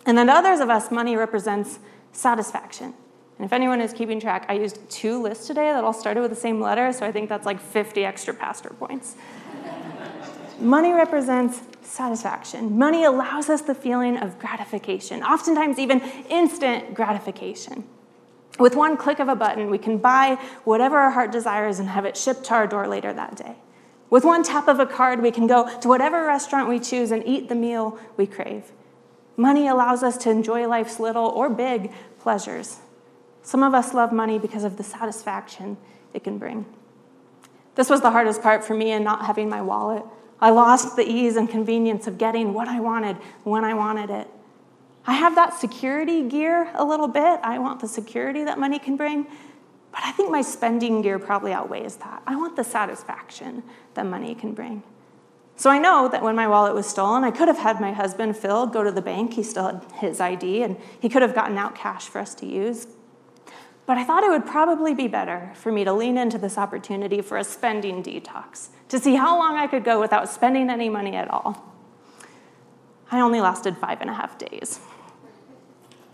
And 0.06 0.16
then 0.16 0.28
to 0.28 0.34
others 0.34 0.60
of 0.60 0.70
us, 0.70 0.92
money 0.92 1.16
represents 1.16 1.80
satisfaction. 2.12 2.94
And 3.40 3.46
if 3.46 3.54
anyone 3.54 3.82
is 3.82 3.92
keeping 3.92 4.20
track, 4.20 4.46
I 4.48 4.54
used 4.54 4.78
two 4.88 5.20
lists 5.20 5.48
today 5.48 5.72
that 5.72 5.84
all 5.84 5.94
started 5.94 6.22
with 6.22 6.30
the 6.30 6.36
same 6.36 6.62
letter, 6.62 6.94
so 6.94 7.08
I 7.08 7.12
think 7.12 7.28
that's 7.28 7.48
like 7.48 7.60
50 7.60 8.06
extra 8.06 8.36
pastor 8.36 8.70
points. 8.70 9.16
money 10.60 10.94
represents 10.94 11.60
satisfaction. 11.86 12.78
Money 12.78 13.04
allows 13.04 13.50
us 13.50 13.62
the 13.62 13.76
feeling 13.76 14.18
of 14.18 14.40
gratification, 14.40 15.24
oftentimes 15.24 15.80
even 15.80 16.02
instant 16.30 16.94
gratification. 16.94 17.84
With 18.60 18.76
one 18.76 18.98
click 18.98 19.20
of 19.20 19.28
a 19.28 19.36
button, 19.36 19.70
we 19.70 19.78
can 19.78 19.98
buy 19.98 20.36
whatever 20.64 20.98
our 20.98 21.12
heart 21.12 21.32
desires 21.32 21.80
and 21.80 21.90
have 21.90 22.06
it 22.06 22.16
shipped 22.16 22.46
to 22.46 22.54
our 22.54 22.68
door 22.68 22.88
later 22.88 23.12
that 23.14 23.36
day. 23.36 23.56
With 24.10 24.24
one 24.24 24.44
tap 24.44 24.68
of 24.68 24.80
a 24.80 24.86
card, 24.86 25.22
we 25.22 25.32
can 25.32 25.48
go 25.48 25.80
to 25.80 25.88
whatever 25.88 26.24
restaurant 26.26 26.70
we 26.70 26.80
choose 26.80 27.10
and 27.10 27.26
eat 27.26 27.50
the 27.50 27.56
meal 27.56 27.98
we 28.16 28.28
crave. 28.28 28.72
Money 29.36 29.68
allows 29.68 30.04
us 30.04 30.18
to 30.18 30.30
enjoy 30.30 30.68
life's 30.68 31.00
little 31.00 31.26
or 31.26 31.50
big 31.50 31.92
pleasures. 32.20 32.80
Some 33.42 33.64
of 33.64 33.74
us 33.74 33.94
love 33.94 34.12
money 34.12 34.38
because 34.38 34.64
of 34.64 34.78
the 34.78 34.84
satisfaction 34.84 35.78
it 36.14 36.24
can 36.24 36.38
bring. 36.38 36.66
This 37.76 37.90
was 37.90 38.02
the 38.02 38.12
hardest 38.12 38.44
part 38.44 38.64
for 38.64 38.76
me 38.76 38.92
in 38.92 39.04
not 39.04 39.26
having 39.26 39.50
my 39.50 39.62
wallet. 39.62 40.04
I 40.44 40.50
lost 40.50 40.98
the 40.98 41.10
ease 41.10 41.38
and 41.38 41.50
convenience 41.50 42.06
of 42.06 42.18
getting 42.18 42.54
what 42.54 42.68
I 42.68 42.82
wanted 42.82 43.16
when 43.46 43.64
I 43.64 43.74
wanted 43.74 44.10
it. 44.10 44.28
I 45.08 45.14
have 45.14 45.36
that 45.36 45.54
security 45.54 46.28
gear 46.28 46.70
a 46.76 46.84
little 46.84 47.08
bit. 47.08 47.40
I 47.42 47.60
want 47.60 47.80
the 47.80 47.88
security 47.88 48.44
that 48.44 48.60
money 48.60 48.78
can 48.78 48.98
bring, 48.98 49.24
but 49.24 50.02
I 50.04 50.12
think 50.12 50.30
my 50.30 50.42
spending 50.42 51.02
gear 51.02 51.18
probably 51.18 51.54
outweighs 51.54 51.96
that. 51.96 52.24
I 52.28 52.36
want 52.36 52.58
the 52.58 52.66
satisfaction 52.66 53.64
that 53.94 54.06
money 54.06 54.36
can 54.36 54.54
bring. 54.54 54.84
So 55.56 55.70
I 55.70 55.80
know 55.80 56.10
that 56.10 56.22
when 56.22 56.36
my 56.36 56.50
wallet 56.50 56.74
was 56.74 56.88
stolen, 56.88 57.24
I 57.24 57.32
could 57.32 57.48
have 57.48 57.60
had 57.60 57.80
my 57.80 57.94
husband, 57.94 58.36
Phil, 58.36 58.68
go 58.68 58.84
to 58.84 58.92
the 58.92 59.02
bank. 59.02 59.36
He 59.36 59.44
still 59.44 59.64
had 59.64 59.86
his 59.94 60.20
ID, 60.20 60.64
and 60.64 60.76
he 61.00 61.08
could 61.08 61.22
have 61.22 61.34
gotten 61.34 61.58
out 61.58 61.74
cash 61.74 62.10
for 62.10 62.20
us 62.20 62.36
to 62.36 62.46
use. 62.46 62.88
But 63.86 63.98
I 63.98 64.04
thought 64.04 64.24
it 64.24 64.30
would 64.30 64.46
probably 64.46 64.94
be 64.94 65.08
better 65.08 65.54
for 65.56 65.72
me 65.72 65.86
to 65.86 65.94
lean 65.94 66.18
into 66.18 66.38
this 66.38 66.58
opportunity 66.58 67.22
for 67.22 67.38
a 67.38 67.46
spending 67.46 68.04
detox, 68.04 68.70
to 68.94 69.00
see 69.00 69.16
how 69.16 69.40
long 69.40 69.58
I 69.58 69.66
could 69.66 69.84
go 69.84 70.00
without 70.00 70.30
spending 70.30 70.70
any 70.70 70.88
money 70.88 71.16
at 71.16 71.28
all. 71.28 71.66
I 73.12 73.22
only 73.22 73.42
lasted 73.42 73.76
five 73.76 74.02
and 74.02 74.10
a 74.10 74.14
half 74.14 74.38
days. 74.38 74.80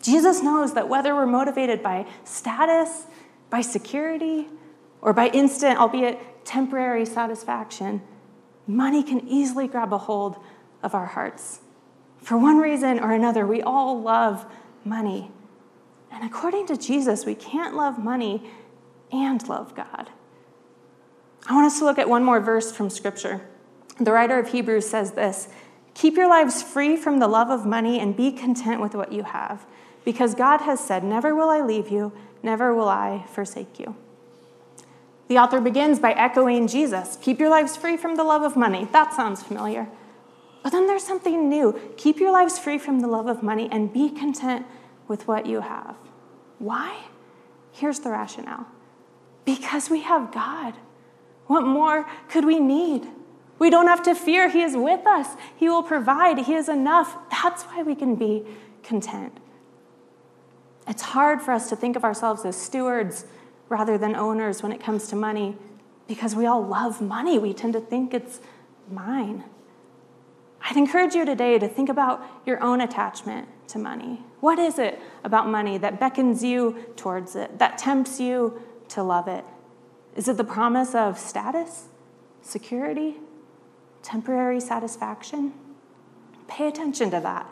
Jesus 0.01 0.41
knows 0.41 0.75
that 0.75 0.87
whether 0.87 1.13
we're 1.13 1.25
motivated 1.25 1.83
by 1.83 2.07
status, 2.23 3.03
by 3.49 3.59
security, 3.59 4.47
or 5.01 5.11
by 5.11 5.27
instant, 5.27 5.77
albeit 5.77 6.45
temporary 6.45 7.05
satisfaction, 7.05 8.01
money 8.65 9.03
can 9.03 9.27
easily 9.27 9.67
grab 9.67 9.91
a 9.91 9.97
hold 9.97 10.37
of 10.81 10.95
our 10.95 11.07
hearts. 11.07 11.59
For 12.21 12.37
one 12.37 12.59
reason 12.59 12.97
or 13.01 13.11
another, 13.11 13.45
we 13.45 13.61
all 13.61 14.01
love 14.01 14.45
money. 14.85 15.31
And 16.09 16.23
according 16.23 16.67
to 16.67 16.77
Jesus, 16.77 17.25
we 17.25 17.35
can't 17.35 17.75
love 17.75 18.01
money 18.01 18.49
and 19.11 19.45
love 19.49 19.75
God. 19.75 20.11
I 21.47 21.53
want 21.53 21.67
us 21.67 21.79
to 21.79 21.85
look 21.85 21.97
at 21.97 22.09
one 22.09 22.23
more 22.23 22.39
verse 22.39 22.71
from 22.71 22.89
Scripture. 22.89 23.41
The 23.99 24.11
writer 24.11 24.39
of 24.39 24.49
Hebrews 24.49 24.87
says 24.87 25.11
this 25.11 25.49
Keep 25.93 26.15
your 26.15 26.29
lives 26.29 26.61
free 26.61 26.95
from 26.95 27.19
the 27.19 27.27
love 27.27 27.49
of 27.49 27.65
money 27.65 27.99
and 27.99 28.15
be 28.15 28.31
content 28.31 28.81
with 28.81 28.95
what 28.95 29.11
you 29.11 29.23
have, 29.23 29.65
because 30.05 30.35
God 30.35 30.61
has 30.61 30.79
said, 30.79 31.03
Never 31.03 31.35
will 31.35 31.49
I 31.49 31.61
leave 31.61 31.89
you, 31.89 32.11
never 32.43 32.73
will 32.73 32.89
I 32.89 33.25
forsake 33.31 33.79
you. 33.79 33.95
The 35.27 35.37
author 35.37 35.61
begins 35.61 35.99
by 35.99 36.13
echoing 36.13 36.67
Jesus 36.67 37.17
Keep 37.21 37.39
your 37.39 37.49
lives 37.49 37.75
free 37.77 37.97
from 37.97 38.15
the 38.15 38.23
love 38.23 38.43
of 38.43 38.55
money. 38.55 38.87
That 38.91 39.13
sounds 39.13 39.43
familiar. 39.43 39.87
But 40.63 40.71
then 40.71 40.87
there's 40.87 41.03
something 41.03 41.47
new. 41.47 41.79
Keep 41.97 42.19
your 42.19 42.31
lives 42.31 42.59
free 42.59 42.77
from 42.77 42.99
the 42.99 43.07
love 43.07 43.27
of 43.27 43.41
money 43.41 43.69
and 43.71 43.93
be 43.93 44.09
content 44.09 44.65
with 45.07 45.27
what 45.27 45.45
you 45.45 45.61
have. 45.61 45.95
Why? 46.57 46.97
Here's 47.71 47.99
the 47.99 48.11
rationale 48.11 48.67
because 49.45 49.89
we 49.89 50.01
have 50.01 50.31
God. 50.31 50.75
What 51.49 51.63
more 51.63 52.07
could 52.27 52.45
we 52.45 52.59
need? 52.59 53.07
We 53.57 53.71
don't 53.71 53.87
have 53.87 54.03
to 54.03 54.13
fear. 54.13 54.49
He 54.49 54.61
is 54.61 54.77
with 54.77 55.07
us, 55.07 55.35
He 55.57 55.67
will 55.67 55.81
provide, 55.81 56.37
He 56.37 56.53
is 56.53 56.69
enough. 56.69 57.17
That's 57.31 57.63
why 57.63 57.81
we 57.81 57.95
can 57.95 58.13
be 58.13 58.45
content. 58.83 59.35
It's 60.87 61.01
hard 61.01 61.41
for 61.41 61.51
us 61.51 61.67
to 61.69 61.75
think 61.75 61.95
of 61.95 62.03
ourselves 62.03 62.45
as 62.45 62.55
stewards 62.55 63.25
rather 63.67 63.97
than 63.97 64.15
owners 64.15 64.61
when 64.61 64.71
it 64.71 64.79
comes 64.79 65.07
to 65.07 65.15
money 65.15 65.57
because 66.07 66.35
we 66.35 66.45
all 66.45 66.61
love 66.61 67.01
money. 67.01 67.39
We 67.39 67.55
tend 67.55 67.73
to 67.73 67.79
think 67.79 68.13
it's 68.13 68.41
mine. 68.87 69.43
I'd 70.61 70.77
encourage 70.77 71.15
you 71.15 71.25
today 71.25 71.57
to 71.57 71.67
think 71.67 71.89
about 71.89 72.23
your 72.45 72.61
own 72.61 72.79
attachment 72.79 73.47
to 73.69 73.79
money. 73.79 74.21
What 74.39 74.59
is 74.59 74.77
it 74.77 74.99
about 75.23 75.47
money 75.47 75.79
that 75.79 75.99
beckons 75.99 76.43
you 76.43 76.93
towards 76.95 77.35
it, 77.35 77.57
that 77.57 77.79
tempts 77.79 78.19
you 78.19 78.61
to 78.89 79.01
love 79.01 79.27
it? 79.27 79.43
Is 80.19 80.27
it 80.27 80.35
the 80.35 80.43
promise 80.43 80.95
of 80.95 81.17
status, 81.17 81.85
security, 82.41 83.15
temporary 84.03 84.59
satisfaction? 84.59 85.53
Pay 86.49 86.67
attention 86.67 87.09
to 87.11 87.21
that. 87.21 87.49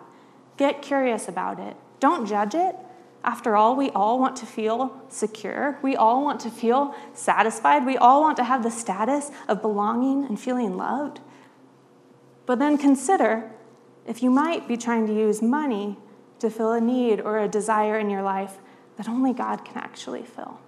Get 0.58 0.82
curious 0.82 1.30
about 1.30 1.62
it. 1.62 1.77
Don't 2.01 2.27
judge 2.27 2.56
it. 2.56 2.75
After 3.23 3.56
all, 3.56 3.77
we 3.77 3.89
all 3.91 4.19
want 4.19 4.36
to 4.36 4.45
feel 4.45 5.01
secure. 5.08 5.80
We 5.82 5.95
all 5.95 6.21
want 6.21 6.41
to 6.41 6.49
feel 6.49 6.93
satisfied. 7.13 7.86
We 7.86 7.95
all 7.95 8.19
want 8.19 8.36
to 8.36 8.43
have 8.43 8.63
the 8.63 8.71
status 8.71 9.32
of 9.47 9.62
belonging 9.62 10.25
and 10.25 10.38
feeling 10.38 10.75
loved. 10.75 11.21
But 12.45 12.60
then 12.60 12.77
consider 12.77 13.49
if 14.06 14.21
you 14.21 14.30
might 14.30 14.67
be 14.67 14.75
trying 14.75 15.08
to 15.08 15.13
use 15.13 15.41
money 15.41 15.95
to 16.39 16.49
fill 16.49 16.73
a 16.73 16.82
need 16.82 17.21
or 17.21 17.39
a 17.39 17.47
desire 17.47 17.97
in 17.97 18.10
your 18.10 18.23
life 18.23 18.58
that 18.97 19.08
only 19.08 19.32
God 19.32 19.63
can 19.63 19.77
actually 19.77 20.23
fill. 20.23 20.60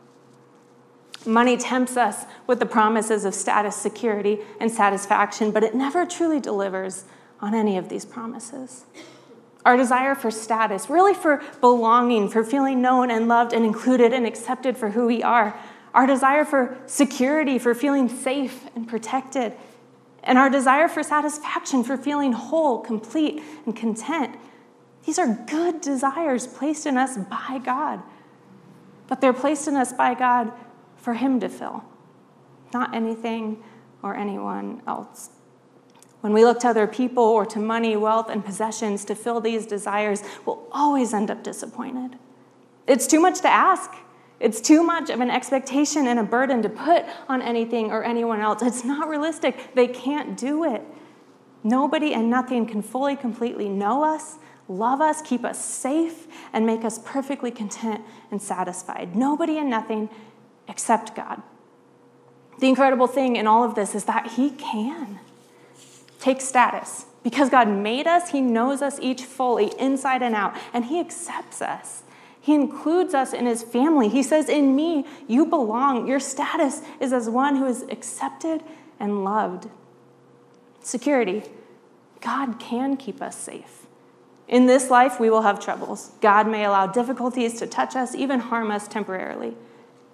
Money 1.25 1.57
tempts 1.57 1.97
us 1.97 2.25
with 2.47 2.59
the 2.59 2.65
promises 2.65 3.25
of 3.25 3.33
status, 3.33 3.75
security, 3.75 4.39
and 4.59 4.71
satisfaction, 4.71 5.51
but 5.51 5.63
it 5.63 5.75
never 5.75 6.05
truly 6.05 6.39
delivers 6.39 7.03
on 7.41 7.53
any 7.53 7.77
of 7.77 7.89
these 7.89 8.05
promises. 8.05 8.85
Our 9.65 9.75
desire 9.75 10.15
for 10.15 10.31
status, 10.31 10.89
really 10.89 11.13
for 11.13 11.43
belonging, 11.59 12.29
for 12.29 12.43
feeling 12.43 12.81
known 12.81 13.11
and 13.11 13.27
loved 13.27 13.53
and 13.53 13.65
included 13.65 14.13
and 14.13 14.25
accepted 14.25 14.77
for 14.77 14.91
who 14.91 15.05
we 15.05 15.21
are. 15.21 15.57
Our 15.93 16.07
desire 16.07 16.45
for 16.45 16.77
security, 16.85 17.59
for 17.59 17.75
feeling 17.75 18.07
safe 18.07 18.65
and 18.75 18.87
protected. 18.87 19.53
And 20.23 20.37
our 20.37 20.49
desire 20.49 20.87
for 20.87 21.03
satisfaction, 21.03 21.83
for 21.83 21.97
feeling 21.97 22.31
whole, 22.31 22.79
complete, 22.79 23.43
and 23.65 23.75
content. 23.75 24.35
These 25.05 25.19
are 25.19 25.37
good 25.49 25.81
desires 25.81 26.47
placed 26.47 26.85
in 26.85 26.97
us 26.97 27.17
by 27.17 27.59
God. 27.63 28.01
But 29.07 29.21
they're 29.21 29.33
placed 29.33 29.67
in 29.67 29.75
us 29.75 29.91
by 29.91 30.13
God 30.13 30.51
for 30.99 31.13
Him 31.15 31.39
to 31.39 31.49
fill, 31.49 31.83
not 32.73 32.93
anything 32.93 33.63
or 34.03 34.15
anyone 34.15 34.81
else. 34.87 35.29
When 36.21 36.33
we 36.33 36.43
look 36.43 36.59
to 36.59 36.69
other 36.69 36.87
people 36.87 37.23
or 37.23 37.45
to 37.45 37.59
money, 37.59 37.95
wealth, 37.95 38.29
and 38.29 38.43
possessions 38.43 39.05
to 39.05 39.15
fill 39.15 39.39
these 39.39 39.65
desires, 39.65 40.21
we'll 40.45 40.67
always 40.71 41.13
end 41.13 41.31
up 41.31 41.43
disappointed. 41.43 42.17
It's 42.87 43.07
too 43.07 43.21
much 43.21 43.39
to 43.41 43.47
ask. 43.47 43.91
It's 44.39 44.61
too 44.61 44.83
much 44.83 45.09
of 45.09 45.21
an 45.21 45.29
expectation 45.29 46.07
and 46.07 46.19
a 46.19 46.23
burden 46.23 46.61
to 46.63 46.69
put 46.69 47.05
on 47.27 47.41
anything 47.41 47.91
or 47.91 48.03
anyone 48.03 48.41
else. 48.41 48.61
It's 48.61 48.83
not 48.83 49.07
realistic. 49.07 49.75
They 49.75 49.87
can't 49.87 50.37
do 50.37 50.63
it. 50.63 50.81
Nobody 51.63 52.13
and 52.13 52.29
nothing 52.29 52.65
can 52.65 52.81
fully, 52.81 53.15
completely 53.15 53.67
know 53.67 54.03
us, 54.03 54.37
love 54.69 55.01
us, 55.01 55.21
keep 55.21 55.43
us 55.43 55.63
safe, 55.63 56.27
and 56.53 56.65
make 56.65 56.85
us 56.85 56.99
perfectly 57.03 57.51
content 57.51 58.01
and 58.31 58.41
satisfied. 58.41 59.15
Nobody 59.15 59.57
and 59.57 59.69
nothing 59.69 60.09
except 60.69 61.15
God. 61.15 61.41
The 62.59 62.67
incredible 62.67 63.07
thing 63.07 63.35
in 63.35 63.47
all 63.47 63.63
of 63.63 63.75
this 63.75 63.95
is 63.95 64.05
that 64.05 64.27
He 64.33 64.51
can 64.51 65.19
take 66.19 66.41
status. 66.41 67.05
Because 67.23 67.49
God 67.49 67.67
made 67.67 68.07
us, 68.07 68.29
He 68.29 68.39
knows 68.39 68.81
us 68.81 68.99
each 69.01 69.23
fully, 69.23 69.73
inside 69.77 70.21
and 70.21 70.35
out, 70.35 70.55
and 70.73 70.85
He 70.85 70.99
accepts 70.99 71.61
us. 71.61 72.03
He 72.39 72.55
includes 72.55 73.13
us 73.13 73.33
in 73.33 73.45
His 73.45 73.63
family. 73.63 74.07
He 74.07 74.23
says, 74.23 74.47
In 74.47 74.75
me, 74.75 75.05
you 75.27 75.45
belong. 75.45 76.07
Your 76.07 76.19
status 76.19 76.81
is 76.99 77.11
as 77.11 77.29
one 77.29 77.57
who 77.57 77.65
is 77.65 77.83
accepted 77.83 78.63
and 78.99 79.23
loved. 79.23 79.69
Security. 80.81 81.43
God 82.21 82.59
can 82.59 82.97
keep 82.97 83.21
us 83.21 83.37
safe. 83.37 83.85
In 84.47 84.65
this 84.65 84.89
life, 84.89 85.19
we 85.19 85.29
will 85.29 85.43
have 85.43 85.59
troubles. 85.59 86.11
God 86.21 86.47
may 86.47 86.65
allow 86.65 86.87
difficulties 86.87 87.59
to 87.59 87.67
touch 87.67 87.95
us, 87.95 88.15
even 88.15 88.39
harm 88.39 88.71
us 88.71 88.87
temporarily. 88.87 89.55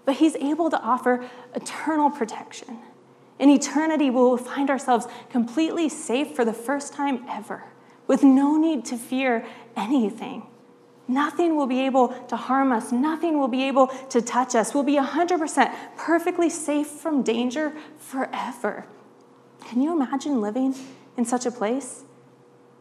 But 0.06 0.16
He's 0.16 0.36
able 0.36 0.70
to 0.70 0.80
offer 0.82 1.26
eternal 1.54 2.10
protection. 2.10 2.80
In 3.40 3.50
eternity, 3.50 4.10
we 4.10 4.16
will 4.16 4.38
find 4.38 4.70
ourselves 4.70 5.08
completely 5.30 5.90
safe 5.90 6.36
for 6.36 6.46
the 6.46 6.54
first 6.54 6.94
time 6.94 7.26
ever, 7.28 7.64
with 8.08 8.24
no 8.24 8.56
need 8.56 8.86
to 8.86 8.98
fear 8.98 9.46
anything. 9.76 10.48
Nothing 11.08 11.56
will 11.56 11.68
be 11.68 11.82
able 11.82 12.10
to 12.28 12.36
harm 12.36 12.72
us. 12.72 12.92
Nothing 12.92 13.38
will 13.38 13.48
be 13.48 13.64
able 13.64 13.88
to 14.10 14.22
touch 14.22 14.56
us. 14.56 14.74
We'll 14.74 14.84
be 14.84 14.98
100% 14.98 15.76
perfectly 15.98 16.50
safe 16.50 16.88
from 16.88 17.22
danger 17.22 17.74
forever. 17.98 18.86
Can 19.68 19.82
you 19.82 19.92
imagine 19.92 20.42
living 20.42 20.76
in 21.18 21.26
such 21.26 21.46
a 21.46 21.52
place? 21.52 22.04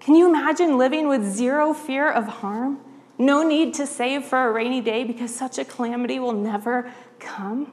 Can 0.01 0.15
you 0.15 0.29
imagine 0.29 0.79
living 0.79 1.09
with 1.09 1.25
zero 1.25 1.75
fear 1.75 2.11
of 2.11 2.27
harm? 2.27 2.81
No 3.19 3.43
need 3.43 3.75
to 3.75 3.87
save 3.87 4.25
for 4.25 4.49
a 4.49 4.53
rainy 4.53 4.81
day 4.81 5.05
because 5.05 5.35
such 5.35 5.59
a 5.59 5.65
calamity 5.65 6.19
will 6.19 6.33
never 6.33 6.91
come? 7.19 7.73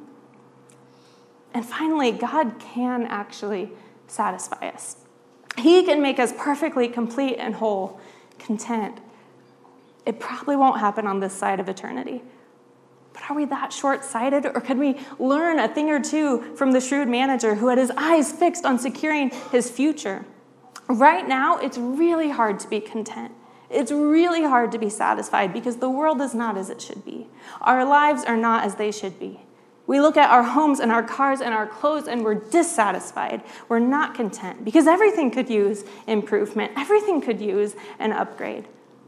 And 1.53 1.65
finally, 1.65 2.11
God 2.11 2.59
can 2.59 3.05
actually 3.07 3.71
satisfy 4.07 4.69
us. 4.69 4.97
He 5.57 5.83
can 5.83 6.01
make 6.01 6.19
us 6.19 6.33
perfectly 6.37 6.87
complete 6.87 7.35
and 7.35 7.55
whole, 7.55 7.99
content. 8.39 8.99
It 10.05 10.19
probably 10.19 10.55
won't 10.55 10.79
happen 10.79 11.07
on 11.07 11.19
this 11.19 11.33
side 11.33 11.59
of 11.59 11.67
eternity. 11.67 12.23
But 13.13 13.29
are 13.29 13.35
we 13.35 13.45
that 13.45 13.73
short 13.73 14.05
sighted? 14.05 14.45
Or 14.45 14.61
could 14.61 14.77
we 14.77 14.97
learn 15.19 15.59
a 15.59 15.67
thing 15.67 15.89
or 15.89 16.01
two 16.01 16.55
from 16.55 16.71
the 16.71 16.79
shrewd 16.79 17.09
manager 17.09 17.55
who 17.55 17.67
had 17.67 17.77
his 17.77 17.91
eyes 17.97 18.31
fixed 18.31 18.65
on 18.65 18.79
securing 18.79 19.31
his 19.51 19.69
future? 19.69 20.25
Right 20.87 21.27
now, 21.27 21.57
it's 21.57 21.77
really 21.77 22.29
hard 22.29 22.59
to 22.61 22.69
be 22.69 22.79
content. 22.79 23.33
It's 23.71 23.91
really 23.91 24.43
hard 24.43 24.71
to 24.73 24.77
be 24.77 24.89
satisfied 24.89 25.53
because 25.53 25.77
the 25.77 25.89
world 25.89 26.21
is 26.21 26.33
not 26.33 26.57
as 26.57 26.69
it 26.69 26.81
should 26.81 27.05
be. 27.05 27.27
Our 27.61 27.85
lives 27.85 28.23
are 28.23 28.37
not 28.37 28.65
as 28.65 28.75
they 28.75 28.91
should 28.91 29.19
be. 29.19 29.41
We 29.87 29.99
look 29.99 30.17
at 30.17 30.29
our 30.29 30.43
homes 30.43 30.79
and 30.79 30.91
our 30.91 31.03
cars 31.03 31.41
and 31.41 31.53
our 31.53 31.67
clothes 31.67 32.07
and 32.07 32.23
we're 32.23 32.35
dissatisfied. 32.35 33.41
We're 33.67 33.79
not 33.79 34.13
content 34.13 34.63
because 34.63 34.87
everything 34.87 35.31
could 35.31 35.49
use 35.49 35.83
improvement, 36.07 36.73
everything 36.77 37.21
could 37.21 37.41
use 37.41 37.75
an 37.99 38.11
upgrade. 38.11 38.67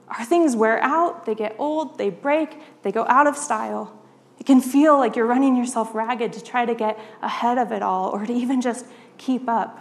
Our 0.09 0.25
things 0.25 0.55
wear 0.55 0.81
out, 0.83 1.25
they 1.25 1.35
get 1.35 1.55
old, 1.57 1.97
they 1.97 2.09
break, 2.09 2.57
they 2.83 2.91
go 2.91 3.05
out 3.07 3.27
of 3.27 3.37
style. 3.37 3.97
It 4.39 4.45
can 4.45 4.61
feel 4.61 4.97
like 4.97 5.15
you're 5.15 5.25
running 5.25 5.55
yourself 5.55 5.93
ragged 5.95 6.33
to 6.33 6.43
try 6.43 6.65
to 6.65 6.75
get 6.75 6.99
ahead 7.21 7.57
of 7.57 7.71
it 7.71 7.81
all 7.81 8.09
or 8.09 8.25
to 8.25 8.33
even 8.33 8.61
just 8.61 8.85
keep 9.17 9.47
up. 9.47 9.79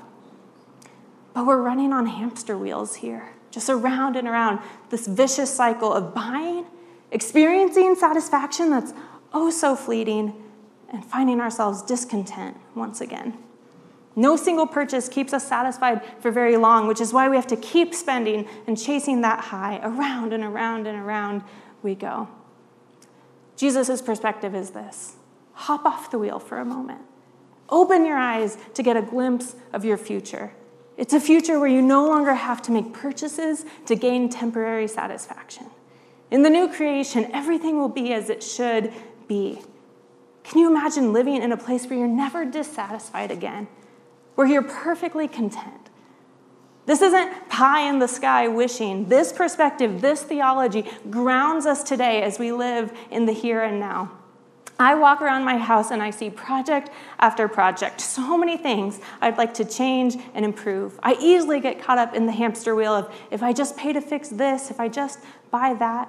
But 1.35 1.47
we're 1.47 1.63
running 1.63 1.93
on 1.93 2.07
hamster 2.07 2.57
wheels 2.57 2.97
here, 2.97 3.31
just 3.53 3.71
around 3.71 4.17
and 4.17 4.27
around 4.27 4.59
this 4.91 5.07
vicious 5.07 5.55
cycle 5.55 5.93
of 5.93 6.13
buying, 6.15 6.67
experiencing 7.13 7.95
satisfaction 7.95 8.71
that's 8.71 8.93
oh 9.33 9.51
so 9.51 9.77
fleeting, 9.77 10.35
and 10.91 11.05
finding 11.05 11.41
ourselves 11.41 11.83
discontent 11.83 12.57
once 12.75 13.01
again. 13.01 13.39
No 14.15 14.37
single 14.37 14.67
purchase 14.67 15.09
keeps 15.09 15.33
us 15.33 15.47
satisfied 15.47 16.03
for 16.21 16.31
very 16.31 16.57
long, 16.57 16.87
which 16.87 17.01
is 17.01 17.13
why 17.13 17.29
we 17.29 17.37
have 17.37 17.47
to 17.47 17.57
keep 17.57 17.95
spending 17.95 18.47
and 18.67 18.79
chasing 18.79 19.23
that 19.23 19.41
high. 19.41 19.81
Around 19.83 20.35
and 20.35 20.45
around 20.45 20.87
and 20.87 20.99
around 20.99 21.43
we 21.83 21.95
go. 21.95 22.29
Jesus' 23.57 24.03
perspective 24.03 24.55
is 24.55 24.71
this 24.71 25.17
hop 25.55 25.85
off 25.85 26.11
the 26.11 26.19
wheel 26.19 26.39
for 26.39 26.59
a 26.59 26.65
moment. 26.65 27.01
Open 27.69 28.05
your 28.05 28.19
eyes 28.19 28.59
to 28.75 28.83
get 28.83 28.97
a 28.97 29.03
glimpse 29.03 29.55
of 29.73 29.85
your 29.85 29.97
future. 29.97 30.53
It's 30.97 31.15
a 31.15 31.21
future 31.21 31.59
where 31.59 31.69
you 31.69 31.83
no 31.83 32.07
longer 32.07 32.35
have 32.35 32.63
to 32.63 32.73
make 32.73 32.93
purchases 32.93 33.65
to 33.87 33.97
gain 33.97 34.29
temporary 34.29 34.89
satisfaction. 34.89 35.67
In 36.31 36.43
the 36.43 36.51
new 36.51 36.69
creation, 36.69 37.31
everything 37.33 37.79
will 37.79 37.89
be 37.89 38.13
as 38.13 38.31
it 38.31 38.43
should 38.43 38.93
be. 39.29 39.61
Can 40.45 40.59
you 40.59 40.71
imagine 40.71 41.13
living 41.13 41.43
in 41.43 41.53
a 41.53 41.57
place 41.57 41.87
where 41.87 41.99
you're 41.99 42.09
never 42.09 42.45
dissatisfied 42.45 43.31
again, 43.31 43.69
where 44.35 44.47
you're 44.47 44.63
perfectly 44.63 45.29
content? 45.29 45.91
This 46.85 47.01
isn't 47.01 47.49
pie 47.49 47.89
in 47.89 48.01
the 48.01 48.09
sky 48.09 48.49
wishing. 48.49 49.09
This 49.09 49.33
perspective, 49.33 50.01
this 50.01 50.23
theology 50.23 50.85
grounds 51.11 51.65
us 51.65 51.83
today 51.85 52.23
as 52.23 52.39
we 52.39 52.51
live 52.51 52.93
in 53.11 53.27
the 53.27 53.33
here 53.33 53.63
and 53.63 53.79
now. 53.79 54.11
I 54.79 54.95
walk 54.95 55.21
around 55.21 55.45
my 55.45 55.59
house 55.59 55.91
and 55.91 56.03
I 56.03 56.11
see 56.11 56.31
project 56.31 56.91
after 57.19 57.47
project, 57.47 58.01
so 58.01 58.37
many 58.37 58.57
things 58.57 59.01
I'd 59.21 59.39
like 59.39 59.55
to 59.55 59.65
change 59.65 60.17
and 60.35 60.45
improve. 60.45 60.99
I 61.03 61.17
easily 61.21 61.61
get 61.61 61.81
caught 61.81 61.99
up 61.99 62.15
in 62.15 62.27
the 62.27 62.33
hamster 62.33 62.75
wheel 62.75 62.93
of 62.95 63.15
if 63.31 63.43
I 63.43 63.53
just 63.53 63.77
pay 63.77 63.93
to 63.93 64.01
fix 64.01 64.29
this, 64.29 64.71
if 64.71 64.81
I 64.81 64.89
just 64.89 65.21
buy 65.51 65.75
that. 65.75 66.09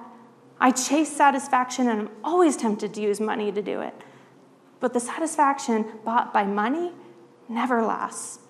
I 0.60 0.70
chase 0.70 1.14
satisfaction 1.14 1.88
and 1.88 2.02
I'm 2.02 2.10
always 2.22 2.56
tempted 2.56 2.94
to 2.94 3.00
use 3.00 3.20
money 3.20 3.52
to 3.52 3.62
do 3.62 3.80
it. 3.80 3.94
But 4.80 4.92
the 4.92 5.00
satisfaction 5.00 5.86
bought 6.04 6.32
by 6.32 6.44
money 6.44 6.92
never 7.48 7.82
lasts. 7.82 8.40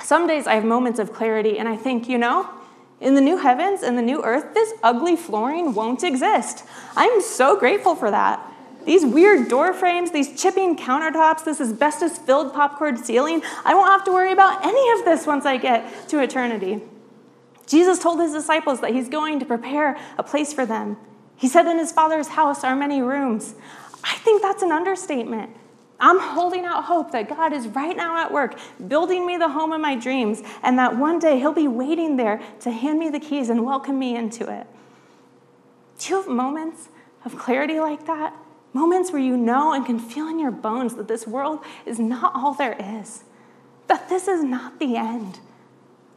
Some 0.00 0.26
days 0.26 0.46
I 0.46 0.54
have 0.54 0.64
moments 0.64 0.98
of 0.98 1.12
clarity 1.12 1.58
and 1.58 1.68
I 1.68 1.76
think, 1.76 2.08
you 2.08 2.18
know, 2.18 2.50
in 3.00 3.14
the 3.14 3.20
new 3.20 3.36
heavens 3.36 3.82
and 3.82 3.98
the 3.98 4.02
new 4.02 4.22
earth, 4.24 4.54
this 4.54 4.72
ugly 4.82 5.16
flooring 5.16 5.74
won't 5.74 6.02
exist. 6.02 6.64
I'm 6.96 7.20
so 7.20 7.58
grateful 7.58 7.94
for 7.94 8.10
that. 8.10 8.40
These 8.84 9.06
weird 9.06 9.48
door 9.48 9.72
frames, 9.72 10.10
these 10.10 10.40
chipping 10.40 10.76
countertops, 10.76 11.44
this 11.44 11.60
asbestos 11.60 12.18
filled 12.18 12.52
popcorn 12.52 12.96
ceiling, 12.96 13.42
I 13.64 13.74
won't 13.74 13.90
have 13.90 14.04
to 14.04 14.12
worry 14.12 14.32
about 14.32 14.64
any 14.64 14.98
of 14.98 15.04
this 15.04 15.26
once 15.26 15.46
I 15.46 15.56
get 15.56 16.08
to 16.08 16.20
eternity. 16.20 16.82
Jesus 17.66 17.98
told 17.98 18.20
his 18.20 18.32
disciples 18.32 18.80
that 18.80 18.92
he's 18.92 19.08
going 19.08 19.40
to 19.40 19.46
prepare 19.46 19.98
a 20.18 20.22
place 20.22 20.52
for 20.52 20.66
them. 20.66 20.98
He 21.36 21.48
said, 21.48 21.66
In 21.66 21.78
his 21.78 21.92
Father's 21.92 22.28
house 22.28 22.62
are 22.62 22.76
many 22.76 23.00
rooms. 23.00 23.54
I 24.04 24.16
think 24.16 24.42
that's 24.42 24.62
an 24.62 24.70
understatement. 24.70 25.50
I'm 25.98 26.18
holding 26.18 26.64
out 26.64 26.84
hope 26.84 27.12
that 27.12 27.28
God 27.28 27.52
is 27.52 27.68
right 27.68 27.96
now 27.96 28.18
at 28.18 28.32
work, 28.32 28.58
building 28.88 29.26
me 29.26 29.36
the 29.38 29.48
home 29.48 29.72
of 29.72 29.80
my 29.80 29.94
dreams, 29.94 30.42
and 30.62 30.78
that 30.78 30.98
one 30.98 31.18
day 31.18 31.38
He'll 31.38 31.52
be 31.52 31.68
waiting 31.68 32.16
there 32.16 32.42
to 32.60 32.70
hand 32.70 32.98
me 32.98 33.08
the 33.08 33.20
keys 33.20 33.48
and 33.48 33.64
welcome 33.64 33.98
me 33.98 34.14
into 34.14 34.50
it. 34.52 34.66
Do 35.98 36.10
you 36.10 36.16
have 36.20 36.28
moments 36.28 36.88
of 37.24 37.38
clarity 37.38 37.80
like 37.80 38.06
that? 38.06 38.34
Moments 38.74 39.12
where 39.12 39.22
you 39.22 39.36
know 39.36 39.72
and 39.72 39.86
can 39.86 39.98
feel 39.98 40.28
in 40.28 40.38
your 40.38 40.50
bones 40.50 40.96
that 40.96 41.08
this 41.08 41.26
world 41.26 41.60
is 41.86 41.98
not 41.98 42.34
all 42.34 42.52
there 42.52 42.76
is, 43.00 43.22
that 43.86 44.08
this 44.08 44.28
is 44.28 44.42
not 44.42 44.80
the 44.80 44.96
end, 44.96 45.38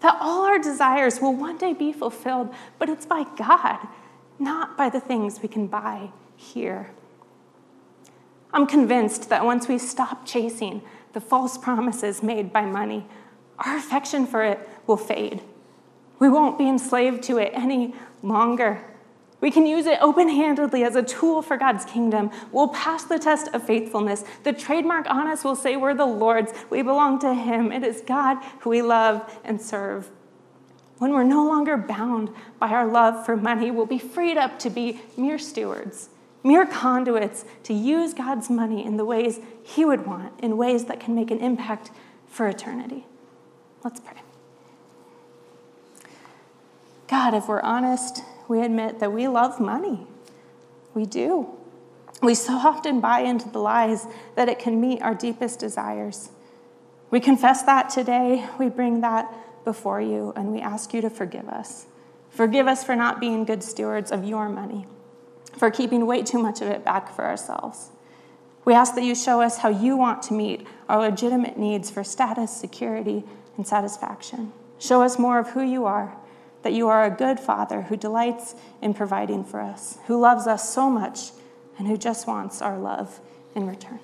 that 0.01 0.17
all 0.19 0.43
our 0.43 0.57
desires 0.57 1.21
will 1.21 1.35
one 1.35 1.57
day 1.57 1.71
be 1.73 1.93
fulfilled, 1.93 2.53
but 2.79 2.89
it's 2.89 3.05
by 3.05 3.25
God, 3.37 3.87
not 4.39 4.75
by 4.75 4.89
the 4.89 4.99
things 4.99 5.39
we 5.41 5.47
can 5.47 5.67
buy 5.67 6.09
here. 6.35 6.89
I'm 8.51 8.65
convinced 8.65 9.29
that 9.29 9.45
once 9.45 9.67
we 9.67 9.77
stop 9.77 10.25
chasing 10.25 10.81
the 11.13 11.21
false 11.21 11.59
promises 11.59 12.23
made 12.23 12.51
by 12.51 12.65
money, 12.65 13.05
our 13.59 13.77
affection 13.77 14.25
for 14.25 14.43
it 14.43 14.67
will 14.87 14.97
fade. 14.97 15.41
We 16.17 16.29
won't 16.29 16.57
be 16.57 16.67
enslaved 16.67 17.21
to 17.23 17.37
it 17.37 17.51
any 17.53 17.93
longer. 18.23 18.83
We 19.39 19.51
can 19.51 19.67
use 19.67 19.85
it 19.85 19.99
open 20.01 20.29
handedly 20.29 20.83
as 20.83 20.95
a 20.95 21.03
tool 21.03 21.41
for 21.43 21.57
God's 21.57 21.85
kingdom. 21.85 22.31
We'll 22.51 22.69
pass 22.69 23.03
the 23.03 23.19
test 23.19 23.49
of 23.53 23.63
faithfulness. 23.63 24.23
The 24.43 24.53
trademark 24.53 25.07
on 25.09 25.27
us 25.27 25.43
will 25.43 25.55
say 25.55 25.77
we're 25.77 25.93
the 25.93 26.05
Lord's. 26.05 26.53
We 26.71 26.81
belong 26.81 27.19
to 27.19 27.33
Him. 27.35 27.71
It 27.71 27.83
is 27.83 28.01
God 28.01 28.43
who 28.61 28.71
we 28.71 28.81
love 28.81 29.39
and 29.43 29.61
serve. 29.61 30.09
When 30.97 31.11
we're 31.11 31.23
no 31.23 31.45
longer 31.45 31.77
bound 31.77 32.31
by 32.57 32.69
our 32.69 32.87
love 32.87 33.25
for 33.25 33.37
money, 33.37 33.69
we'll 33.69 33.85
be 33.85 33.99
freed 33.99 34.37
up 34.37 34.57
to 34.59 34.71
be 34.71 35.01
mere 35.15 35.37
stewards, 35.37 36.09
mere 36.43 36.65
conduits 36.65 37.45
to 37.63 37.73
use 37.73 38.15
God's 38.15 38.49
money 38.49 38.83
in 38.83 38.97
the 38.97 39.05
ways 39.05 39.39
He 39.61 39.85
would 39.85 40.07
want, 40.07 40.33
in 40.39 40.57
ways 40.57 40.85
that 40.85 40.99
can 40.99 41.13
make 41.13 41.29
an 41.29 41.39
impact 41.39 41.91
for 42.27 42.47
eternity. 42.47 43.05
Let's 43.83 43.99
pray. 43.99 44.17
God, 47.07 47.35
if 47.35 47.47
we're 47.47 47.61
honest, 47.61 48.23
we 48.47 48.61
admit 48.61 48.99
that 48.99 49.11
we 49.11 49.27
love 49.27 49.59
money. 49.59 50.07
We 50.93 51.05
do. 51.05 51.47
We 52.21 52.33
so 52.33 52.53
often 52.53 52.99
buy 52.99 53.19
into 53.19 53.49
the 53.49 53.59
lies 53.59 54.07
that 54.35 54.49
it 54.49 54.59
can 54.59 54.81
meet 54.81 55.01
our 55.01 55.13
deepest 55.13 55.59
desires. 55.59 56.29
We 57.11 57.19
confess 57.19 57.61
that 57.63 57.89
today. 57.89 58.47
We 58.57 58.69
bring 58.69 59.01
that 59.01 59.31
before 59.63 60.01
you 60.01 60.33
and 60.35 60.51
we 60.51 60.59
ask 60.59 60.93
you 60.93 61.01
to 61.01 61.09
forgive 61.09 61.47
us. 61.49 61.85
Forgive 62.29 62.67
us 62.67 62.83
for 62.83 62.95
not 62.95 63.19
being 63.19 63.45
good 63.45 63.63
stewards 63.63 64.11
of 64.11 64.23
your 64.23 64.49
money, 64.49 64.87
for 65.57 65.71
keeping 65.71 66.05
way 66.05 66.23
too 66.23 66.39
much 66.39 66.61
of 66.61 66.67
it 66.67 66.83
back 66.83 67.13
for 67.15 67.25
ourselves. 67.25 67.89
We 68.65 68.73
ask 68.73 68.95
that 68.95 69.03
you 69.03 69.15
show 69.15 69.41
us 69.41 69.59
how 69.59 69.69
you 69.69 69.95
want 69.95 70.21
to 70.23 70.33
meet 70.33 70.67
our 70.89 70.99
legitimate 70.99 71.57
needs 71.57 71.89
for 71.89 72.03
status, 72.03 72.51
security, 72.51 73.23
and 73.55 73.65
satisfaction. 73.65 74.51
Show 74.77 75.01
us 75.03 75.17
more 75.17 75.39
of 75.39 75.51
who 75.51 75.61
you 75.61 75.85
are 75.85 76.16
that 76.63 76.73
you 76.73 76.87
are 76.87 77.05
a 77.05 77.09
good 77.09 77.39
Father 77.39 77.83
who 77.83 77.95
delights 77.95 78.55
in 78.81 78.93
providing 78.93 79.43
for 79.43 79.61
us, 79.61 79.97
who 80.07 80.19
loves 80.19 80.47
us 80.47 80.73
so 80.73 80.89
much, 80.89 81.31
and 81.77 81.87
who 81.87 81.97
just 81.97 82.27
wants 82.27 82.61
our 82.61 82.77
love 82.77 83.19
in 83.55 83.67
return. 83.67 83.99